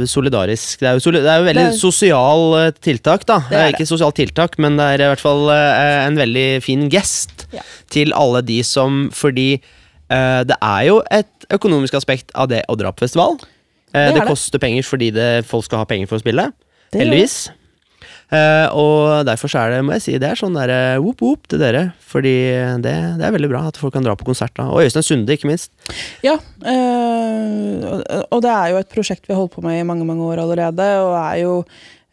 solidarisk 0.07 0.79
Det 0.79 0.87
er 0.87 0.93
jo, 0.93 1.01
soli 1.03 1.19
det 1.19 1.27
er 1.31 1.39
jo 1.41 1.47
veldig 1.47 1.63
Det 1.65 1.73
er- 1.73 1.79
sosial 1.81 2.43
uh, 2.53 2.71
tiltak, 2.85 3.25
da. 3.25 3.39
Det 3.49 3.57
er 3.59 3.71
Ikke 3.73 3.87
sosialt 3.89 4.15
tiltak, 4.15 4.57
men 4.61 4.77
det 4.77 4.85
er 4.85 5.01
i 5.03 5.09
hvert 5.09 5.19
fall 5.23 5.49
en 5.49 6.15
veldig 6.15 6.61
fin 6.63 6.87
gest 6.89 7.47
Ja. 7.51 7.61
til 7.89 8.13
alle 8.13 8.41
de 8.45 8.61
som 8.63 9.09
Fordi 9.11 9.59
det 10.07 10.55
er 10.61 10.81
jo 10.85 11.01
et 11.09 11.45
økonomisk 11.49 11.95
aspekt 11.97 12.29
av 12.35 12.47
det 12.47 12.63
å 12.69 12.75
dra 12.77 12.91
på 12.93 12.99
festival. 13.07 13.39
Eh, 13.95 14.09
Det 14.11 14.19
det 14.19 14.27
koster 14.27 14.59
penger 14.59 14.83
fordi 14.83 15.11
det, 15.15 15.29
folk 15.47 15.63
skal 15.67 15.79
ha 15.83 15.85
penger 15.89 16.09
for 16.11 16.19
å 16.19 16.23
spille. 16.25 16.51
Det 16.91 16.99
heldigvis. 17.05 17.37
Uh, 18.25 18.65
og 18.73 19.25
derfor 19.27 19.51
så 19.51 19.59
er 19.61 19.75
det, 19.75 19.81
må 19.85 19.93
jeg 19.93 20.01
si, 20.01 20.13
det 20.17 20.25
er 20.31 20.39
sånn 20.39 20.55
derre 20.57 20.97
whoop 20.97 21.19
whoop 21.21 21.43
til 21.51 21.59
dere. 21.61 21.83
Fordi 22.09 22.33
det, 22.81 22.93
det 23.19 23.27
er 23.27 23.35
veldig 23.35 23.51
bra 23.51 23.61
at 23.69 23.77
folk 23.77 23.93
kan 23.93 24.03
dra 24.05 24.15
på 24.17 24.25
konsert 24.25 24.55
da. 24.57 24.65
Og 24.73 24.81
Øystein 24.81 25.05
Sunde, 25.05 25.35
ikke 25.37 25.47
minst. 25.51 25.69
Ja, 26.25 26.33
uh, 26.35 28.23
og- 28.31 28.41
det 28.41 28.51
er 28.51 28.71
jo 28.73 28.79
et 28.81 28.89
prosjekt 28.91 29.27
vi 29.29 29.33
har 29.35 29.41
holdt 29.43 29.53
på 29.55 29.63
med 29.65 29.79
i 29.79 29.85
mange 29.87 30.05
mange 30.07 30.25
år 30.25 30.41
allerede, 30.43 30.87
og 31.05 31.13
er 31.21 31.37
jo 31.43 31.53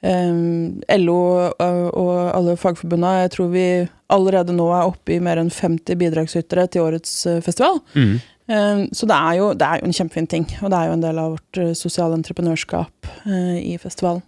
um, 0.03 0.83
LO 0.99 1.19
og, 1.57 2.13
alle 2.37 2.57
fagforbundene 2.61 3.23
Jeg 3.25 3.33
tror 3.37 3.51
vi 3.53 3.67
allerede 4.13 4.53
nå 4.53 4.69
er 4.77 4.91
oppe 4.91 5.15
i 5.17 5.21
mer 5.25 5.41
enn 5.41 5.51
50 5.51 5.97
bidragsytere 5.97 6.67
til 6.69 6.83
årets 6.85 7.15
eh, 7.31 7.39
festival. 7.41 7.79
Mm. 7.97 8.19
Eh, 8.51 8.87
så 8.93 9.07
det 9.07 9.19
er, 9.19 9.35
jo, 9.39 9.51
det 9.55 9.67
er 9.67 9.83
jo 9.83 9.91
en 9.91 9.99
kjempefin 9.99 10.31
ting, 10.31 10.49
og 10.63 10.73
det 10.73 10.79
er 10.79 10.89
jo 10.89 10.97
en 10.97 11.05
del 11.05 11.21
av 11.23 11.37
vårt 11.37 11.61
eh, 11.63 11.75
sosiale 11.79 12.19
entreprenørskap 12.19 13.13
eh, 13.27 13.61
i 13.75 13.77
festivalen. 13.83 14.25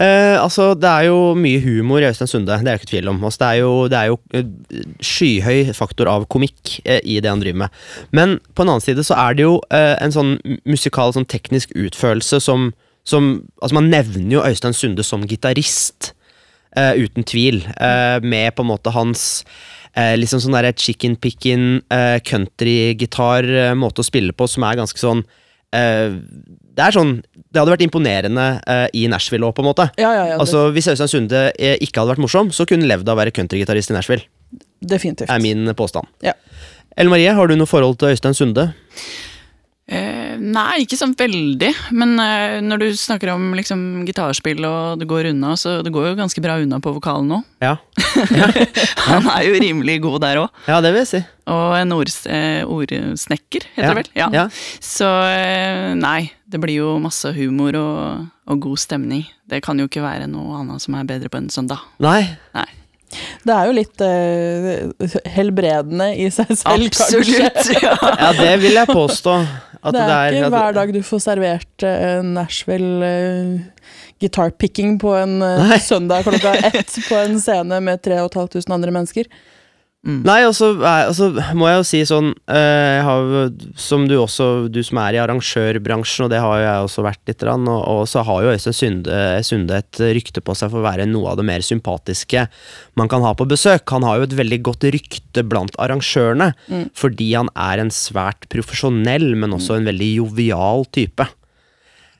Eh, 0.00 0.36
altså, 0.38 0.72
det 0.78 0.88
er 0.88 1.08
jo 1.08 1.34
mye 1.38 1.60
humor 1.60 2.00
i 2.00 2.06
Øystein 2.08 2.30
Sunde, 2.30 2.58
det 2.62 2.70
er 2.70 2.78
jo 2.78 2.80
ikke 2.80 2.90
tvil 2.92 3.10
om. 3.10 3.24
Altså, 3.24 3.38
det, 3.42 3.48
er 3.48 3.58
jo, 3.60 3.72
det 3.90 3.98
er 3.98 4.10
jo 4.10 4.18
eh, 4.34 4.84
skyhøy 5.04 5.72
faktor 5.76 6.10
av 6.10 6.28
komikk 6.30 6.78
eh, 6.84 7.02
i 7.04 7.18
det 7.20 7.30
han 7.30 7.42
driver 7.42 7.64
med. 7.64 7.80
Men 8.16 8.38
på 8.54 8.64
en 8.64 8.72
annen 8.72 8.84
side 8.84 9.04
så 9.06 9.18
er 9.18 9.36
det 9.36 9.44
jo 9.44 9.58
eh, 9.74 9.96
en 10.00 10.14
sånn 10.14 10.36
musikal, 10.68 11.12
sånn 11.16 11.28
teknisk 11.30 11.74
utførelse 11.76 12.40
som, 12.42 12.70
som 13.04 13.32
Altså, 13.60 13.76
man 13.76 13.90
nevner 13.92 14.38
jo 14.38 14.46
Øystein 14.46 14.76
Sunde 14.76 15.06
som 15.06 15.26
gitarist, 15.28 16.14
uten 16.70 17.24
tvil, 17.26 17.64
eh, 17.82 18.22
med 18.22 18.52
på 18.54 18.62
en 18.62 18.68
måte 18.68 18.92
hans 18.94 19.42
Eh, 19.98 20.14
liksom 20.20 20.38
sånn 20.38 20.54
derre 20.54 20.70
chicken 20.78 21.16
picking, 21.18 21.80
eh, 21.90 22.20
countrygitar, 22.22 23.44
eh, 23.44 23.74
måte 23.74 24.04
å 24.04 24.06
spille 24.06 24.32
på, 24.32 24.46
som 24.48 24.62
er 24.62 24.76
ganske 24.78 24.98
sånn 25.02 25.24
eh, 25.74 26.14
Det 26.70 26.84
er 26.84 26.94
sånn 26.94 27.16
Det 27.34 27.58
hadde 27.58 27.72
vært 27.74 27.82
imponerende 27.86 28.44
eh, 28.70 28.86
i 28.94 29.06
Nashville 29.10 29.46
òg, 29.48 29.54
på 29.56 29.64
en 29.64 29.70
måte. 29.70 29.88
Ja, 29.98 30.12
ja, 30.14 30.24
ja, 30.30 30.36
Altså, 30.38 30.68
Hvis 30.74 30.86
Øystein 30.92 31.10
Sunde 31.10 31.42
eh, 31.58 31.74
ikke 31.82 32.00
hadde 32.02 32.14
vært 32.14 32.22
morsom, 32.22 32.52
så 32.54 32.66
kunne 32.66 32.86
han 32.86 32.92
levd 32.92 33.08
av 33.10 33.18
å 33.18 33.20
være 33.24 33.34
countrygitarist 33.34 33.90
i 33.90 33.98
Nashville. 33.98 34.26
definitivt. 34.80 35.28
er 35.28 35.42
min 35.42 35.74
påstand. 35.74 36.06
Ja. 36.22 36.32
Ellen 36.96 37.10
Marie, 37.10 37.34
har 37.34 37.46
du 37.46 37.56
noe 37.56 37.66
forhold 37.70 37.98
til 37.98 38.14
Øystein 38.14 38.34
Sunde? 38.34 38.70
Eh, 39.90 40.36
nei, 40.38 40.84
ikke 40.84 40.94
sånn 40.94 41.16
veldig. 41.18 41.70
Men 41.98 42.14
eh, 42.22 42.60
når 42.62 42.82
du 42.82 42.86
snakker 42.94 43.32
om 43.32 43.48
liksom, 43.58 44.04
gitarspill 44.06 44.62
og 44.68 45.00
det 45.00 45.08
går 45.10 45.32
unna, 45.32 45.56
så 45.58 45.80
det 45.82 45.90
går 45.94 46.12
jo 46.12 46.18
ganske 46.20 46.42
bra 46.44 46.60
unna 46.62 46.78
på 46.82 46.92
vokalen 46.94 47.26
nå. 47.32 47.40
Ja, 47.64 47.74
Han 49.10 49.26
er 49.34 49.44
jo 49.48 49.58
rimelig 49.58 49.98
god 50.04 50.22
der 50.22 50.44
òg. 50.44 50.62
ja 50.70 50.78
det 50.84 50.94
vil 50.94 51.02
jeg 51.02 51.10
si. 51.10 51.22
Og 51.50 51.74
en 51.74 51.94
ords, 51.96 52.20
eh, 52.30 52.62
ordsnekker, 52.62 53.66
heter 53.74 53.82
Ja, 53.82 53.90
det 53.90 53.98
vel? 53.98 54.12
Ja. 54.14 54.28
ja. 54.36 54.44
Så 54.78 55.08
eh, 55.26 55.90
nei, 55.98 56.30
det 56.46 56.62
blir 56.62 56.84
jo 56.84 56.92
masse 57.02 57.34
humor 57.34 57.74
og, 57.80 58.28
og 58.46 58.66
god 58.68 58.84
stemning. 58.86 59.26
Det 59.50 59.58
kan 59.66 59.80
jo 59.82 59.90
ikke 59.90 60.06
være 60.06 60.30
noe 60.30 60.62
annet 60.62 60.86
som 60.86 60.94
er 60.94 61.08
bedre 61.08 61.32
på 61.32 61.42
en 61.42 61.50
søndag. 61.50 61.82
Nei. 61.98 62.22
Nei. 62.54 62.68
Det 63.42 63.50
er 63.50 63.66
jo 63.66 63.72
litt 63.74 64.02
uh, 64.06 65.18
helbredende 65.34 66.12
i 66.14 66.28
seg 66.30 66.52
selv, 66.54 66.86
kanskje. 66.94 67.18
Absolutt! 67.18 67.72
Ja. 67.82 67.96
Ja, 68.06 68.30
det 68.38 68.52
vil 68.62 68.76
jeg 68.78 68.86
påstå. 68.86 69.34
At 69.80 69.96
det 69.96 70.02
er 70.04 70.34
ikke 70.36 70.48
at- 70.50 70.54
hver 70.54 70.74
dag 70.76 70.92
du 70.92 71.00
får 71.06 71.22
servert 71.24 71.84
uh, 71.86 72.20
Nashville 72.26 73.06
uh, 73.06 73.86
guitar 74.20 74.50
picking 74.50 74.98
på 75.00 75.14
en 75.16 75.38
eh, 75.42 75.62
Nei. 75.70 75.78
søndag 75.80 76.26
klokka 76.26 76.52
ett 76.68 76.92
på 77.08 77.16
en 77.16 77.38
scene 77.40 77.78
med 77.80 78.02
3500 78.04 78.74
andre 78.76 78.92
mennesker. 78.92 79.24
Nei, 80.00 80.46
og 80.48 80.54
så 80.56 80.70
er- 80.80 81.52
må 81.52 81.66
jeg 81.68 81.76
jo 81.76 81.84
si 81.84 81.98
sånn 82.08 82.30
eh, 82.48 82.96
jeg 82.96 83.02
har, 83.04 83.50
Som 83.76 84.06
du 84.08 84.14
også, 84.16 84.70
du 84.72 84.78
som 84.82 84.96
er 84.96 85.12
i 85.12 85.20
arrangørbransjen, 85.20 86.24
og 86.24 86.30
det 86.32 86.40
har 86.40 86.54
jo 86.56 86.64
jeg 86.64 86.86
også 86.86 87.04
vært 87.04 87.20
litt, 87.28 87.44
og, 87.44 87.68
og 87.68 88.08
så 88.08 88.24
har 88.24 88.40
jo 88.46 88.48
Øystein 88.54 88.72
Sunde, 88.78 89.44
Sunde 89.44 89.76
et 89.82 90.00
rykte 90.16 90.40
på 90.40 90.56
seg 90.56 90.72
for 90.72 90.80
å 90.80 90.86
være 90.88 91.04
noe 91.06 91.28
av 91.34 91.36
det 91.36 91.44
mer 91.44 91.60
sympatiske 91.60 92.46
man 92.96 93.12
kan 93.12 93.20
ha 93.20 93.34
på 93.36 93.44
besøk. 93.44 93.84
Han 93.92 94.02
har 94.08 94.16
jo 94.22 94.22
et 94.30 94.38
veldig 94.40 94.62
godt 94.70 94.88
rykte 94.88 95.44
blant 95.46 95.76
arrangørene, 95.76 96.54
fordi 96.96 97.34
han 97.36 97.52
er 97.54 97.84
en 97.84 97.92
svært 97.92 98.48
profesjonell, 98.48 99.34
men 99.36 99.52
også 99.52 99.76
en 99.76 99.84
veldig 99.92 100.14
jovial 100.16 100.86
type. 100.96 101.28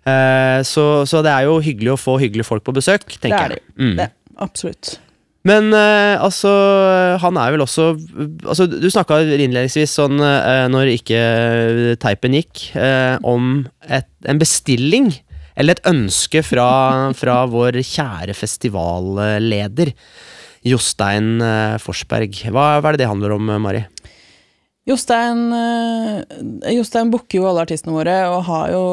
Eh, 0.05 0.61
så, 0.69 1.07
så 1.09 1.25
det 1.25 1.33
er 1.33 1.49
jo 1.49 1.61
hyggelig 1.65 1.97
å 1.97 2.01
få 2.01 2.21
hyggelige 2.21 2.45
folk 2.53 2.65
på 2.65 2.77
besøk, 2.77 3.09
tenker 3.21 3.37
det 3.37 3.41
er 3.41 3.49
det 3.57 3.63
jeg. 3.65 3.79
Mm. 3.81 3.97
Det, 3.97 4.11
absolutt. 4.37 4.99
Men 5.49 5.71
eh, 5.73 6.21
altså, 6.21 6.51
han 7.23 7.39
er 7.41 7.55
vel 7.55 7.63
også 7.65 7.95
altså, 8.45 8.67
Du 8.69 8.91
snakka 8.93 9.23
innledningsvis 9.25 9.95
sånn 9.97 10.21
eh, 10.21 10.67
når 10.69 10.93
ikke 10.99 11.21
teipen 12.03 12.37
gikk, 12.37 12.67
eh, 12.77 13.17
om 13.25 13.65
et, 13.89 14.11
en 14.29 14.41
bestilling. 14.41 15.15
Eller 15.57 15.79
et 15.79 15.89
ønske 15.89 16.45
fra, 16.45 16.69
fra 17.21 17.41
vår 17.51 17.81
kjære 17.81 18.37
festivalleder. 18.37 19.95
Jostein 20.69 21.39
eh, 21.41 21.79
Forsberg. 21.81 22.43
Hva, 22.53 22.75
hva 22.81 22.91
er 22.91 22.99
det 22.99 23.07
det 23.07 23.13
handler 23.13 23.39
om, 23.39 23.49
eh, 23.49 23.63
Mari? 23.65 23.85
Jostein, 24.89 25.53
eh, 25.53 26.73
Jostein 26.75 27.11
booker 27.13 27.39
jo 27.39 27.49
alle 27.49 27.65
artistene 27.67 27.95
våre, 27.95 28.17
og 28.33 28.45
har 28.49 28.73
jo 28.75 28.85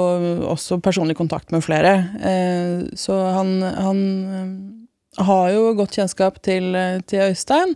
også 0.52 0.80
personlig 0.84 1.16
kontakt 1.18 1.52
med 1.52 1.64
flere. 1.66 1.94
Eh, 2.22 2.88
så 3.00 3.16
han, 3.36 3.54
han 3.64 4.02
eh, 4.40 4.52
har 5.18 5.52
jo 5.54 5.74
godt 5.78 5.98
kjennskap 5.98 6.42
til, 6.46 6.76
eh, 6.76 7.00
til 7.08 7.30
Øystein. 7.32 7.76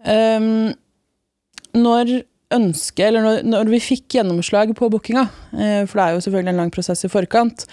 Um, 0.00 0.72
når 1.76 2.22
ønsket, 2.50 3.04
eller 3.06 3.22
når, 3.24 3.42
når 3.46 3.70
vi 3.70 3.82
fikk 3.82 4.16
gjennomslag 4.16 4.72
på 4.78 4.88
bookinga, 4.90 5.26
eh, 5.54 5.82
for 5.86 6.00
det 6.00 6.06
er 6.06 6.16
jo 6.16 6.22
selvfølgelig 6.24 6.52
en 6.54 6.62
lang 6.64 6.72
prosess 6.74 7.04
i 7.06 7.10
forkant, 7.12 7.66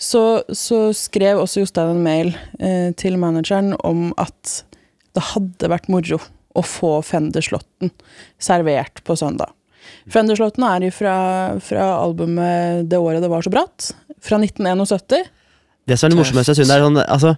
så, 0.00 0.44
så 0.48 0.86
skrev 0.96 1.42
også 1.42 1.64
Jostein 1.64 1.92
en 1.92 2.06
mail 2.06 2.32
eh, 2.58 2.94
til 2.96 3.18
manageren 3.20 3.74
om 3.84 4.12
at 4.20 4.62
det 5.14 5.26
hadde 5.34 5.70
vært 5.70 5.90
moro 5.92 6.20
å 6.54 6.64
få 6.64 6.96
Fender-slåtten 7.04 7.92
servert 8.42 9.02
på 9.04 9.16
søndag. 9.18 9.52
Fender-slåtten 10.10 10.64
er 10.66 10.88
fra, 10.94 11.16
fra 11.60 11.88
albumet 12.00 12.88
'Det 12.88 12.98
året 12.98 13.22
det 13.22 13.30
var 13.30 13.44
så 13.44 13.52
bratt', 13.52 13.92
fra 14.24 14.38
1971. 14.40 15.28
Det 15.84 15.98
som 15.98 16.06
er 16.06 16.14
det 16.14 16.18
morsomste, 16.18 16.54
jeg 16.54 16.62
synes, 16.62 16.72
er 16.72 16.80
sånn, 16.80 17.00
altså, 17.02 17.34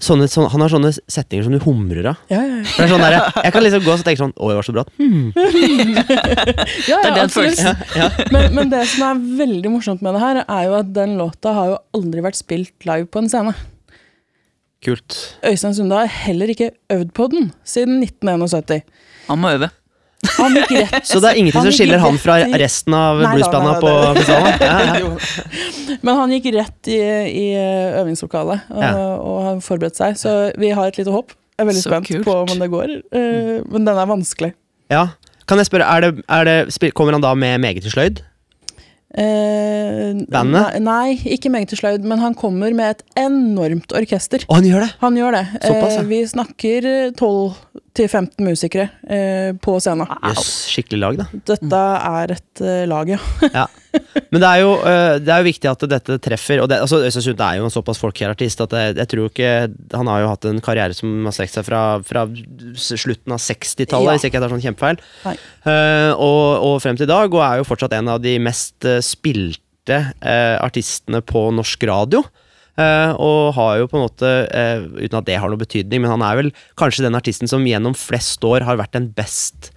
sånne, 0.00 0.28
sånne, 0.30 0.50
Han 0.52 0.64
har 0.64 0.72
sånne 0.72 0.92
setninger 0.94 1.46
som 1.46 1.56
du 1.56 1.58
humrer 1.64 2.08
av. 2.12 2.22
Ja, 2.32 2.40
ja, 2.46 2.60
ja. 2.62 2.86
Sånn 2.90 3.02
der, 3.04 3.18
jeg 3.44 3.54
kan 3.54 3.66
liksom 3.66 3.84
gå 3.84 3.92
og 3.94 4.04
tenke 4.06 4.22
sånn 4.22 4.34
Å, 4.36 4.48
det 4.50 4.58
var 4.58 4.68
så 4.68 4.76
bra. 4.76 4.84
Hmm. 5.00 5.32
ja, 6.90 7.00
Det 7.02 7.10
er 7.10 7.18
den 7.18 7.24
absolutt. 7.26 8.32
Men, 8.34 8.48
men 8.56 8.72
det 8.72 8.86
som 8.94 9.04
er 9.08 9.26
veldig 9.42 9.74
morsomt 9.74 10.04
med 10.04 10.16
det 10.16 10.24
her, 10.24 10.42
er 10.46 10.70
jo 10.70 10.78
at 10.80 10.94
den 10.96 11.18
låta 11.20 11.54
har 11.58 11.74
jo 11.74 11.76
aldri 11.98 12.24
vært 12.24 12.40
spilt 12.40 12.88
live 12.88 13.10
på 13.12 13.22
en 13.22 13.30
scene. 13.32 13.54
Kult. 14.82 15.18
Øystein 15.46 15.76
Sunde 15.76 16.00
har 16.00 16.10
heller 16.10 16.50
ikke 16.50 16.72
øvd 16.90 17.12
på 17.14 17.28
den 17.30 17.52
siden 17.62 18.00
1971. 18.02 18.82
Han 19.28 19.38
må 19.38 19.52
øve. 19.54 19.70
Han 20.38 20.54
gikk 20.54 20.70
rett 20.78 21.06
Så 21.08 21.18
det 21.22 21.32
er 21.32 21.38
ingenting 21.40 21.64
som 21.66 21.74
skiller 21.74 21.98
han 22.02 22.18
fra 22.22 22.36
resten 22.62 22.94
av 22.94 23.18
bluesbanda 23.24 23.72
på 23.82 23.90
festivalen? 24.20 24.62
Ja, 24.62 24.76
ja. 25.02 25.08
Men 26.06 26.20
han 26.20 26.34
gikk 26.36 26.46
rett 26.54 26.90
i, 26.94 26.98
i 27.26 27.46
øvingslokalet 27.98 28.68
og, 28.70 28.82
Ja. 28.84 28.92
og 29.18 29.40
har 29.48 29.60
forberedt 29.66 29.98
seg, 29.98 30.14
så 30.20 30.36
vi 30.62 30.70
har 30.74 30.88
et 30.92 30.98
lite 31.02 31.10
håp. 31.14 31.34
Jeg 31.58 31.66
er 31.66 31.68
veldig 31.72 31.82
Så 31.82 31.90
spent 31.90 32.08
kult. 32.12 32.24
på 32.26 32.36
om 32.46 32.58
det 32.62 32.70
går, 32.72 32.94
eh, 33.12 33.56
men 33.68 33.84
den 33.84 33.98
er 33.98 34.06
vanskelig. 34.10 34.52
ja. 34.90 35.08
Kan 35.50 35.58
jeg 35.58 35.66
spørre, 35.66 35.84
er 35.90 36.00
det, 36.06 36.22
er 36.30 36.44
det, 36.46 36.92
Kommer 36.94 37.12
han 37.16 37.20
da 37.20 37.32
med 37.34 37.58
meget 37.60 37.84
i 37.84 37.90
sløyd? 37.90 38.20
Eh, 39.12 40.22
Bandet? 40.32 40.78
Nei, 40.78 40.78
nei, 40.80 41.16
ikke 41.34 41.50
meget 41.52 41.74
i 41.74 41.76
sløyd, 41.76 42.06
men 42.08 42.22
han 42.22 42.32
kommer 42.38 42.72
med 42.72 42.94
et 42.94 43.02
enormt 43.20 43.92
orkester. 43.98 44.46
Å, 44.46 44.54
han 44.56 44.64
gjør 44.70 44.86
det! 44.86 44.90
Han 45.02 45.18
gjør 45.18 45.36
det. 45.36 45.42
Såpass, 45.66 45.96
ja. 45.98 46.04
Eh, 46.04 46.08
vi 46.08 46.20
snakker 46.30 46.86
til 47.92 48.06
15 48.08 48.40
musikere 48.46 48.86
eh, 49.04 49.50
på 49.60 49.74
scenen. 49.84 50.08
Yes, 50.30 50.48
skikkelig 50.72 50.98
lag, 51.02 51.18
da. 51.20 51.26
Dette 51.52 51.80
er 52.08 52.32
et 52.38 52.62
eh, 52.64 52.84
lag, 52.88 53.10
ja. 53.12 53.18
Ja. 53.52 53.66
Men 54.32 54.40
det 54.40 54.48
er, 54.48 54.60
jo, 54.62 54.70
øh, 54.80 55.16
det 55.20 55.28
er 55.34 55.42
jo 55.42 55.48
viktig 55.50 55.68
at 55.68 55.84
dette 55.92 56.16
treffer. 56.24 56.62
Og 56.64 56.70
det, 56.72 56.78
altså, 56.80 57.02
Øystein 57.04 57.26
Sunde 57.26 57.44
er 57.44 57.58
jo 57.60 57.66
en 57.68 57.74
såpass 57.74 58.00
folkekjær 58.00 58.32
artist 58.32 58.62
at 58.64 58.72
jeg, 58.72 58.94
jeg 58.96 59.10
tror 59.12 59.28
ikke 59.28 59.50
Han 59.98 60.08
har 60.08 60.22
jo 60.22 60.30
hatt 60.30 60.48
en 60.48 60.62
karriere 60.64 60.96
som 60.96 61.28
har 61.28 61.36
strekt 61.36 61.52
seg 61.58 61.66
fra, 61.68 61.82
fra 62.08 62.22
slutten 62.80 63.36
av 63.36 63.42
60-tallet, 63.44 64.08
Ja. 64.08 64.14
hvis 64.16 64.24
ikke 64.30 64.40
jeg 64.40 64.46
tar 64.46 64.54
sånn 64.54 64.64
kjempefeil. 64.64 65.02
Eh, 65.28 66.12
og, 66.16 66.46
og 66.64 66.78
frem 66.84 66.96
til 66.96 67.04
i 67.04 67.12
dag, 67.12 67.28
og 67.36 67.44
er 67.44 67.60
jo 67.60 67.68
fortsatt 67.68 67.98
en 67.98 68.08
av 68.14 68.22
de 68.24 68.38
mest 68.40 68.88
spilte 69.04 70.00
eh, 70.00 70.56
artistene 70.64 71.20
på 71.20 71.50
norsk 71.60 71.84
radio. 71.92 72.24
Eh, 72.80 73.12
og 73.20 73.52
har 73.58 73.82
jo 73.82 73.88
på 73.90 73.98
en 73.98 74.06
måte, 74.06 74.30
eh, 74.48 74.86
uten 75.04 75.18
at 75.18 75.28
det 75.28 75.36
har 75.36 75.52
noe 75.52 75.60
betydning, 75.60 76.00
men 76.00 76.14
han 76.14 76.24
er 76.24 76.38
vel 76.38 76.50
kanskje 76.80 77.04
den 77.04 77.18
artisten 77.18 77.50
som 77.50 77.66
gjennom 77.68 77.96
flest 77.98 78.40
år 78.48 78.64
har 78.64 78.80
vært 78.80 78.96
den 78.96 79.10
best, 79.12 79.70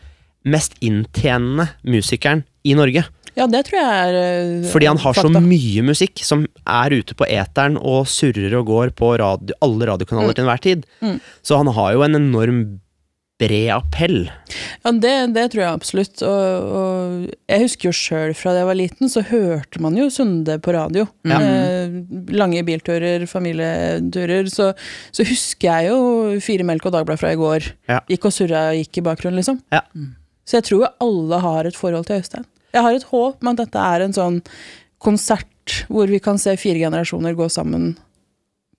mest 0.47 0.77
inntjenende 0.79 1.69
musikeren 1.83 2.45
i 2.63 2.75
Norge. 2.77 3.03
Ja, 3.35 3.49
det 3.51 3.65
tror 3.67 3.81
jeg 3.81 3.91
er 3.91 4.15
eh, 4.15 4.67
Fordi 4.71 4.87
han 4.87 5.01
har 5.03 5.17
så 5.17 5.27
mye 5.27 5.83
musikk 5.83 6.21
som 6.23 6.45
er 6.63 6.95
ute 6.95 7.17
på 7.19 7.27
eteren 7.27 7.75
og 7.75 8.07
surrer 8.07 8.55
og 8.55 8.69
går 8.69 8.93
på 8.95 9.11
radio, 9.19 9.57
alle 9.65 9.89
radiokanaler 9.91 10.37
til 10.37 10.45
enhver 10.45 10.63
tid. 10.63 10.85
Mm. 11.03 11.19
Så 11.43 11.59
han 11.59 11.67
har 11.75 11.97
jo 11.97 12.05
en 12.07 12.15
enorm 12.15 12.61
bred 13.39 13.69
appell. 13.75 14.31
Ja, 14.83 14.91
det, 14.91 15.13
det 15.35 15.45
tror 15.51 15.61
jeg 15.63 15.77
absolutt. 15.77 16.21
Og, 16.23 16.67
og 16.79 17.25
jeg 17.51 17.63
husker 17.65 17.89
jo 17.89 17.95
sjøl 17.95 18.35
fra 18.37 18.53
da 18.53 18.61
jeg 18.61 18.69
var 18.69 18.79
liten, 18.79 19.11
så 19.11 19.23
hørte 19.27 19.81
man 19.83 19.97
jo 19.99 20.07
Sunde 20.13 20.57
på 20.63 20.75
radio. 20.75 21.07
Ja. 21.27 21.39
Eh, 21.41 21.97
lange 22.35 22.63
bilturer, 22.67 23.25
familieturer. 23.29 24.47
Så, 24.51 24.71
så 25.15 25.27
husker 25.27 25.67
jeg 25.67 25.91
jo 25.91 26.39
Fire 26.43 26.67
melk 26.67 26.87
og 26.87 26.95
Dagbladet 26.95 27.23
fra 27.23 27.33
i 27.35 27.39
går. 27.39 27.71
Ja. 27.91 27.99
Gikk 28.11 28.29
og 28.29 28.35
surra 28.35 28.69
og 28.71 28.79
gikk 28.79 29.01
i 29.01 29.05
bakgrunnen, 29.09 29.41
liksom. 29.41 29.59
Ja. 29.73 29.83
Så 30.45 30.59
jeg 30.59 30.69
tror 30.69 30.89
alle 31.03 31.41
har 31.43 31.67
et 31.67 31.77
forhold 31.77 32.07
til 32.07 32.21
Øystein. 32.21 32.47
Jeg 32.75 32.83
har 32.83 32.95
et 32.95 33.07
håp 33.09 33.43
om 33.43 33.51
at 33.51 33.61
dette 33.63 33.81
er 33.81 34.03
en 34.03 34.15
sånn 34.15 34.41
konsert 35.01 35.83
hvor 35.89 36.09
vi 36.11 36.19
kan 36.23 36.37
se 36.41 36.53
fire 36.59 36.77
generasjoner 36.77 37.35
gå 37.37 37.47
sammen 37.49 37.95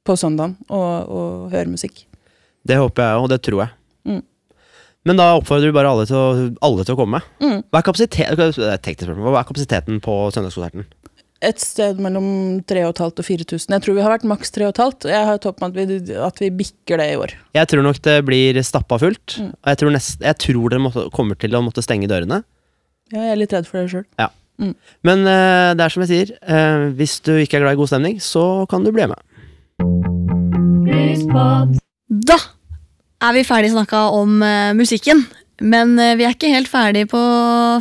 på 0.06 0.14
søndagen 0.18 0.54
og, 0.68 1.10
og 1.10 1.50
høre 1.54 1.72
musikk. 1.72 2.04
Det 2.66 2.78
håper 2.78 3.02
jeg, 3.02 3.22
og 3.22 3.30
det 3.32 3.40
tror 3.46 3.62
jeg. 3.64 3.74
Mm. 4.06 4.22
Men 5.06 5.20
da 5.20 5.30
oppfordrer 5.38 5.70
vi 5.70 5.76
bare 5.76 5.90
alle 5.92 6.06
til 6.08 6.18
å, 6.18 6.28
alle 6.66 6.84
til 6.86 6.96
å 6.96 6.98
komme. 6.98 7.22
Mm. 7.38 7.60
Hva 7.70 7.82
er, 7.82 8.06
det 8.06 8.46
er 8.50 8.80
spørsmål. 8.82 9.28
Hva 9.30 9.42
er 9.42 9.48
kapasiteten 9.48 10.00
på 10.02 10.16
søndagskonserten? 10.34 10.86
Et 11.44 11.60
sted 11.60 11.98
mellom 12.00 12.26
3500 12.64 13.20
og 13.20 13.26
4000. 13.28 13.74
Jeg 13.76 13.84
tror 13.84 13.96
vi 13.98 14.02
har 14.02 14.14
vært 14.14 14.26
maks 14.26 14.50
3500. 14.56 15.12
Jeg 15.12 15.28
har 15.28 15.38
et 15.38 15.46
håp 15.46 15.60
om 15.60 15.68
at 15.68 15.76
vi, 15.76 15.98
at 16.26 16.40
vi 16.42 16.48
bikker 16.62 17.02
det 17.02 17.06
i 17.12 17.18
år. 17.20 17.36
Jeg 17.54 17.70
tror 17.70 17.86
nok 17.86 18.00
det 18.08 18.16
blir 18.26 18.58
stappa 18.66 18.98
fullt. 19.02 19.36
Mm. 19.38 19.52
Og 19.52 19.70
jeg 19.70 19.80
tror, 19.82 19.94
nest, 19.94 20.24
jeg 20.24 20.40
tror 20.46 20.72
dere 20.72 20.84
måtte, 20.88 21.06
kommer 21.14 21.38
til 21.38 21.54
å 21.54 21.62
måtte 21.62 21.84
stenge 21.84 22.10
dørene. 22.10 22.40
Ja, 23.12 23.20
jeg 23.20 23.36
er 23.36 23.40
litt 23.44 23.54
redd 23.54 23.68
for 23.68 23.84
det 23.84 23.92
sjøl. 23.92 24.06
Men 25.06 25.28
uh, 25.28 25.76
det 25.76 25.84
er 25.84 25.92
som 25.92 26.02
jeg 26.06 26.10
sier, 26.10 26.34
uh, 26.48 26.88
hvis 26.96 27.20
du 27.22 27.34
ikke 27.36 27.60
er 27.60 27.66
glad 27.66 27.76
i 27.76 27.80
god 27.82 27.92
stemning, 27.92 28.18
så 28.24 28.64
kan 28.70 28.82
du 28.82 28.90
bli 28.96 29.06
med. 29.12 29.20
Da 32.26 32.40
er 33.22 33.36
vi 33.36 33.44
ferdig 33.46 33.72
snakka 33.72 34.06
om 34.16 34.40
eh, 34.44 34.72
musikken. 34.76 35.24
Men 35.64 35.96
eh, 35.98 36.14
vi 36.18 36.26
er 36.26 36.34
ikke 36.36 36.52
helt 36.52 36.70
ferdig 36.70 37.06
på 37.12 37.20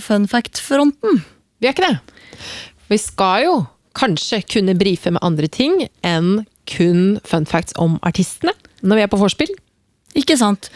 fun 0.04 0.28
fact-fronten. 0.32 1.24
Vi 1.60 1.68
er 1.70 1.76
ikke 1.76 1.90
det. 1.90 2.46
Vi 2.92 3.00
skal 3.02 3.48
jo 3.48 3.56
kanskje 3.96 4.42
kunne 4.52 4.76
brife 4.78 5.12
med 5.12 5.24
andre 5.26 5.48
ting 5.52 5.86
enn 6.06 6.46
kun 6.70 7.18
fun 7.28 7.46
facts 7.48 7.76
om 7.80 8.00
artistene 8.06 8.52
når 8.86 9.00
vi 9.00 9.06
er 9.06 9.12
på 9.12 9.20
vorspiel. 9.20 9.52
Ikke 10.16 10.38
sant? 10.40 10.70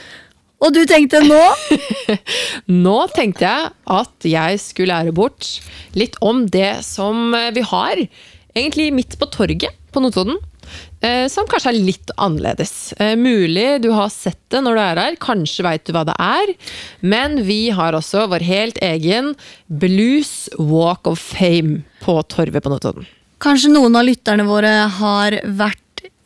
Og 0.59 0.73
du 0.75 0.81
tenkte 0.87 1.21
nå 1.23 1.39
Nå 2.85 2.97
tenkte 3.15 3.45
jeg 3.47 3.69
at 3.95 4.27
jeg 4.27 4.59
skulle 4.59 4.91
lære 4.91 5.15
bort 5.15 5.47
litt 5.95 6.17
om 6.25 6.43
det 6.51 6.81
som 6.83 7.31
vi 7.55 7.63
har 7.63 8.01
egentlig 8.01 8.89
midt 8.95 9.15
på 9.19 9.29
torget 9.31 9.75
på 9.93 10.03
Notodden. 10.03 10.39
Eh, 11.01 11.27
Som 11.31 11.47
kanskje 11.49 11.71
er 11.73 11.79
litt 11.79 12.11
annerledes. 12.17 12.93
Eh, 12.99 13.15
Mulig 13.19 13.81
du 13.83 13.89
har 13.95 14.09
sett 14.13 14.39
det 14.51 14.61
når 14.65 14.75
du 14.79 14.81
er 14.83 15.01
her, 15.03 15.15
kanskje 15.21 15.65
veit 15.65 15.85
du 15.87 15.93
hva 15.95 16.05
det 16.07 16.15
er. 16.19 16.53
Men 17.01 17.41
vi 17.47 17.69
har 17.75 17.93
også 17.97 18.27
vår 18.31 18.45
helt 18.47 18.79
egen 18.85 19.33
Blues 19.69 20.49
Walk 20.57 21.07
of 21.07 21.19
Fame 21.21 21.83
på 22.03 22.17
Torvet 22.31 22.63
på 22.65 22.71
Notodden. 22.73 23.07
Kanskje 23.39 23.71
noen 23.71 23.95
av 23.95 24.03
lytterne 24.07 24.43
våre 24.47 24.71
har 24.99 25.37
vært 25.45 25.79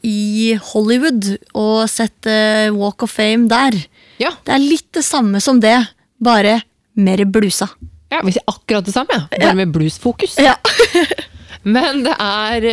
i 0.04 0.56
Hollywood 0.74 1.28
og 1.56 1.86
sett 1.92 2.28
eh, 2.28 2.68
Walk 2.76 3.06
of 3.06 3.14
Fame 3.16 3.48
der. 3.52 3.78
Ja, 4.20 4.34
Det 4.44 4.56
er 4.56 4.64
litt 4.64 4.90
det 4.98 5.04
samme 5.06 5.40
som 5.42 5.60
det, 5.64 5.78
bare 6.24 6.58
mer 7.00 7.24
blusa. 7.26 7.70
ja 8.14 8.20
vi 8.24 8.32
sier 8.36 8.44
akkurat 8.48 8.86
det 8.86 8.94
samme, 8.94 9.16
ja. 9.32 9.38
bare 9.40 9.56
med 9.62 9.72
bluesfokus. 9.74 10.36
Ja. 10.42 10.58
Men 11.64 12.04
det 12.06 12.14
er 12.20 12.68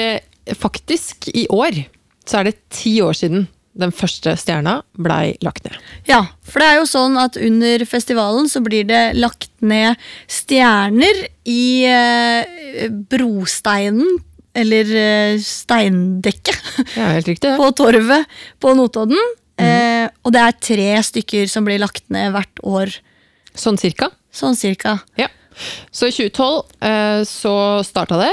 faktisk 0.58 1.28
i 1.34 1.46
år 1.52 1.82
så 2.28 2.40
er 2.40 2.50
det 2.50 2.58
ti 2.70 3.00
år 3.02 3.16
siden 3.16 3.48
den 3.80 3.92
første 3.94 4.32
stjerna 4.38 4.80
blei 4.98 5.36
lagt 5.46 5.64
ned. 5.64 5.76
Ja, 6.08 6.24
for 6.42 6.60
det 6.60 6.66
er 6.68 6.78
jo 6.80 6.88
sånn 6.90 7.14
at 7.22 7.36
under 7.40 7.84
festivalen 7.88 8.48
så 8.50 8.60
blir 8.64 8.84
det 8.88 9.02
lagt 9.16 9.50
ned 9.62 9.98
stjerner 10.30 11.22
i 11.48 11.86
eh, 11.86 12.88
brosteinen, 13.10 14.18
eller 14.58 14.90
eh, 14.98 15.36
steindekket, 15.42 16.58
Ja, 16.98 17.12
helt 17.14 17.30
riktig. 17.30 17.54
på 17.62 17.70
torvet 17.78 18.26
på 18.60 18.74
Notodden. 18.78 19.20
Eh, 19.60 20.06
og 20.24 20.32
det 20.34 20.40
er 20.42 20.58
tre 20.64 20.88
stykker 21.06 21.48
som 21.52 21.66
blir 21.66 21.78
lagt 21.82 22.06
ned 22.12 22.32
hvert 22.34 22.62
år, 22.66 22.94
Sånn 23.54 23.78
cirka. 23.80 24.10
sånn 24.32 24.54
cirka. 24.58 24.98
Ja. 25.18 25.26
Så 25.92 26.08
i 26.08 26.14
2012 26.14 26.86
eh, 26.86 27.22
så 27.28 27.54
starta 27.86 28.18
det. 28.20 28.30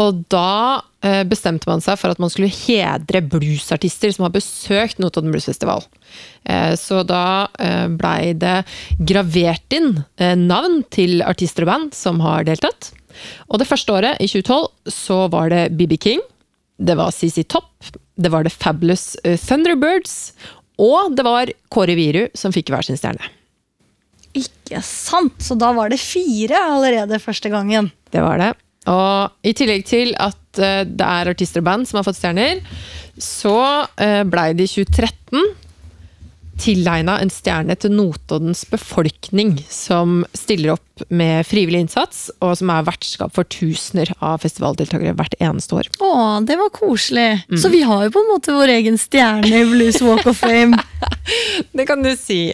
Og 0.00 0.24
da 0.32 0.82
eh, 1.06 1.22
bestemte 1.28 1.68
man 1.70 1.82
seg 1.84 2.00
for 2.00 2.10
at 2.10 2.20
man 2.22 2.32
skulle 2.32 2.50
hedre 2.50 3.20
bluesartister 3.30 4.10
som 4.14 4.26
har 4.26 4.34
besøkt 4.34 4.98
Notodden 4.98 5.30
Bluesfestival. 5.34 5.84
Eh, 6.50 6.74
så 6.80 7.04
da 7.06 7.46
eh, 7.62 7.86
blei 7.94 8.32
det 8.34 8.64
gravert 8.98 9.76
inn 9.76 10.02
eh, 10.18 10.34
navn 10.38 10.82
til 10.94 11.22
artister 11.22 11.66
og 11.66 11.70
band 11.70 11.94
som 11.94 12.18
har 12.24 12.48
deltatt. 12.48 12.90
Og 13.46 13.60
det 13.62 13.68
første 13.70 13.94
året, 13.94 14.18
i 14.18 14.26
2012, 14.26 14.66
så 14.90 15.20
var 15.30 15.54
det 15.54 15.68
BB 15.78 15.94
King, 16.02 16.24
det 16.82 16.98
var 16.98 17.14
CC 17.14 17.44
Topp, 17.46 17.70
det 18.18 18.32
var 18.34 18.42
The 18.42 18.50
Fabulous 18.50 19.12
eh, 19.22 19.38
Thunderbirds, 19.38 20.34
og 20.82 21.14
det 21.14 21.22
var 21.22 21.54
Kåre 21.70 21.94
Viru 21.94 22.26
som 22.34 22.50
fikk 22.54 22.74
hver 22.74 22.82
sin 22.82 22.98
stjerne. 22.98 23.30
Ikke 24.34 24.80
sant? 24.82 25.38
Så 25.38 25.54
da 25.54 25.70
var 25.76 25.94
det 25.94 26.02
fire 26.02 26.58
allerede 26.74 27.22
første 27.22 27.52
gangen. 27.52 27.92
Det 28.10 28.22
var 28.24 28.42
det. 28.42 28.50
Og 28.90 29.46
i 29.46 29.54
tillegg 29.56 29.86
til 29.88 30.14
at 30.20 30.60
eh, 30.60 30.82
det 30.84 31.08
er 31.08 31.32
artister 31.32 31.64
og 31.64 31.68
band 31.70 31.88
som 31.88 32.00
har 32.00 32.06
fått 32.06 32.20
stjerner, 32.20 32.62
så 33.20 33.58
uh, 33.86 34.22
blei 34.26 34.48
det 34.58 34.66
i 34.66 34.72
2013 34.82 35.54
tilegna 36.60 37.16
en 37.22 37.30
stjerne 37.32 37.74
til 37.78 37.94
Notoddens 37.94 38.64
befolkning, 38.70 39.56
som 39.70 40.22
stiller 40.36 40.74
opp 40.76 41.04
med 41.10 41.42
frivillig 41.46 41.84
innsats, 41.84 42.28
og 42.44 42.54
som 42.60 42.70
er 42.70 42.86
vertskap 42.86 43.34
for 43.34 43.48
tusener 43.50 44.12
av 44.22 44.42
festivaldeltakere 44.44 45.16
hvert 45.18 45.34
eneste 45.42 45.80
år. 45.80 45.90
Å, 45.98 46.12
det 46.46 46.58
var 46.60 46.70
koselig. 46.74 47.42
Så 47.58 47.70
vi 47.72 47.82
har 47.86 48.06
jo 48.06 48.14
på 48.14 48.22
en 48.22 48.30
måte 48.30 48.54
vår 48.54 48.76
egen 48.76 48.98
stjerne 49.00 49.50
i 49.50 49.66
Blues 49.72 50.00
Walk 50.04 50.28
of 50.30 50.38
Fame. 50.42 50.78
Det 51.74 51.86
kan 51.88 52.02
du 52.04 52.12
si. 52.18 52.52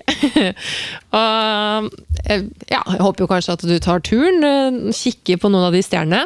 og, 1.16 1.20
eh, 1.20 1.90
ja, 2.30 2.80
jeg 2.80 3.02
håper 3.02 3.24
jo 3.24 3.28
kanskje 3.30 3.54
at 3.56 3.64
du 3.66 3.76
tar 3.82 4.02
turen, 4.06 4.44
eh, 4.46 4.90
kikker 4.94 5.40
på 5.42 5.50
noen 5.50 5.68
av 5.68 5.76
de 5.76 5.82
stjernene. 5.84 6.24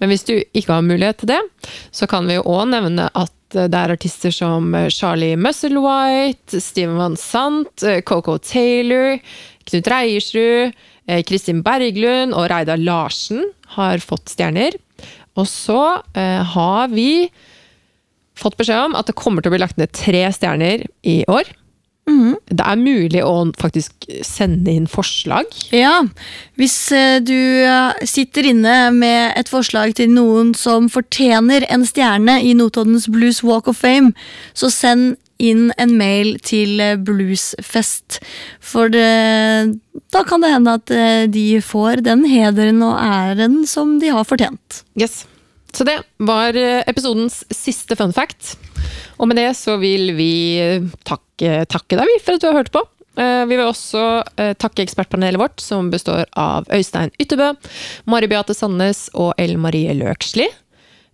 Men 0.00 0.12
hvis 0.12 0.26
du 0.28 0.34
ikke 0.40 0.76
har 0.76 0.86
mulighet 0.86 1.22
til 1.22 1.32
det, 1.34 1.40
så 1.94 2.08
kan 2.10 2.28
vi 2.28 2.38
jo 2.38 2.46
òg 2.46 2.68
nevne 2.72 3.08
at 3.10 3.56
eh, 3.56 3.68
det 3.70 3.80
er 3.80 3.94
artister 3.96 4.34
som 4.34 4.72
eh, 4.78 4.90
Charlie 4.92 5.38
Musselwhite, 5.40 6.62
Steven 6.62 6.98
Van 7.00 7.18
Sant, 7.20 7.82
eh, 7.82 8.02
Coco 8.06 8.38
Taylor, 8.38 9.18
Knut 9.70 9.90
Reiersrud, 9.90 10.76
eh, 11.08 11.22
Kristin 11.28 11.62
Berglund 11.66 12.36
og 12.36 12.50
Reidar 12.52 12.80
Larsen 12.80 13.48
har 13.76 14.02
fått 14.04 14.32
stjerner. 14.32 14.78
Og 15.40 15.48
så 15.48 15.80
eh, 16.18 16.42
har 16.54 16.92
vi 16.92 17.30
fått 18.38 18.56
beskjed 18.58 18.90
om 18.90 18.96
at 18.98 19.08
det 19.08 19.16
kommer 19.18 19.42
til 19.42 19.52
å 19.52 19.56
bli 19.56 19.62
lagt 19.62 19.78
ned 19.80 19.92
tre 19.96 20.24
stjerner 20.34 20.86
i 21.08 21.22
år. 21.30 21.48
Det 22.52 22.64
er 22.66 22.80
mulig 22.80 23.22
å 23.24 23.34
faktisk 23.60 24.06
sende 24.26 24.72
inn 24.74 24.88
forslag. 24.90 25.48
Ja, 25.72 26.02
hvis 26.60 26.76
eh, 26.94 27.18
du 27.24 27.32
eh, 27.32 28.04
sitter 28.08 28.50
inne 28.50 28.76
med 28.96 29.32
et 29.38 29.50
forslag 29.52 29.94
til 29.96 30.12
noen 30.12 30.52
som 30.58 30.90
fortjener 30.92 31.66
en 31.72 31.86
stjerne 31.88 32.40
i 32.44 32.52
Notoddens 32.58 33.08
Blues 33.12 33.42
Walk 33.46 33.70
of 33.72 33.80
Fame, 33.80 34.12
så 34.52 34.72
send 34.72 35.16
inn 35.42 35.72
en 35.80 35.96
mail 35.98 36.36
til 36.44 36.82
eh, 36.82 36.98
Bluesfest. 37.00 38.20
For 38.60 38.92
det, 38.92 39.08
da 40.12 40.24
kan 40.28 40.44
det 40.44 40.52
hende 40.52 40.76
at 40.82 40.96
de 41.32 41.46
får 41.64 42.04
den 42.04 42.26
hederen 42.28 42.82
og 42.84 42.98
æren 43.00 43.62
som 43.70 43.96
de 44.02 44.12
har 44.12 44.28
fortjent. 44.28 44.82
Yes. 45.00 45.22
Så 45.72 45.84
det 45.88 45.98
var 46.20 46.56
eh, 46.58 46.82
episodens 46.86 47.42
siste 47.54 47.96
fun 47.96 48.12
fact. 48.12 48.56
Og 49.18 49.28
med 49.30 49.38
det 49.40 49.50
så 49.56 49.78
vil 49.80 50.12
vi 50.18 50.32
eh, 50.60 50.88
takke, 51.08 51.62
takke 51.72 51.96
deg 52.00 52.10
for 52.24 52.36
at 52.36 52.42
du 52.44 52.48
har 52.50 52.58
hørt 52.60 52.72
på. 52.74 52.82
Eh, 53.16 53.44
Vi 53.48 53.56
vil 53.56 53.64
også 53.68 54.02
takke 54.60 54.84
ekspertpanelet 54.84 55.40
vårt, 55.40 55.60
som 55.60 55.90
består 55.92 56.24
av 56.38 56.68
Øystein 56.72 57.12
Ytterbø, 57.20 57.50
Mari 58.08 58.28
Beate 58.30 58.54
Sandnes 58.56 59.06
og 59.14 59.32
Ellen 59.40 59.60
Marie 59.64 59.92
Løksli. 59.96 60.48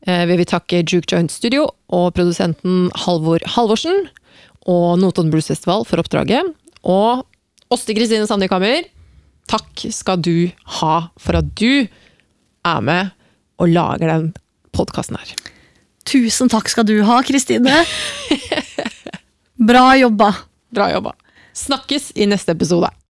Vi 0.09 0.37
vil 0.39 0.47
takke 0.47 0.85
Juke 0.87 1.11
Joint 1.11 1.33
Studio 1.35 1.65
og 1.93 2.13
produsenten 2.15 2.87
Halvor 3.03 3.43
Halvorsen 3.57 4.07
og 4.71 4.95
Notodden 5.03 5.33
Blues 5.35 5.51
Festival 5.51 5.83
for 5.85 5.99
oppdraget. 6.01 6.55
Og 6.87 7.27
Åste 7.75 7.93
Kristine 7.99 8.25
Sandvikhammer, 8.31 8.87
takk 9.51 9.83
skal 9.93 10.23
du 10.25 10.49
ha 10.79 10.95
for 11.21 11.37
at 11.43 11.51
du 11.59 11.85
er 12.65 12.81
med 12.87 13.11
og 13.61 13.75
lager 13.75 14.07
den 14.15 14.31
podkasten 14.79 15.19
her. 15.21 15.35
Tusen 16.09 16.49
takk 16.49 16.71
skal 16.73 16.87
du 16.89 16.97
ha, 17.05 17.21
Kristine. 17.27 17.83
Bra 19.71 19.91
jobba. 19.99 20.33
Bra 20.73 20.89
jobba. 20.95 21.13
Snakkes 21.59 22.13
i 22.15 22.29
neste 22.31 22.55
episode. 22.55 22.89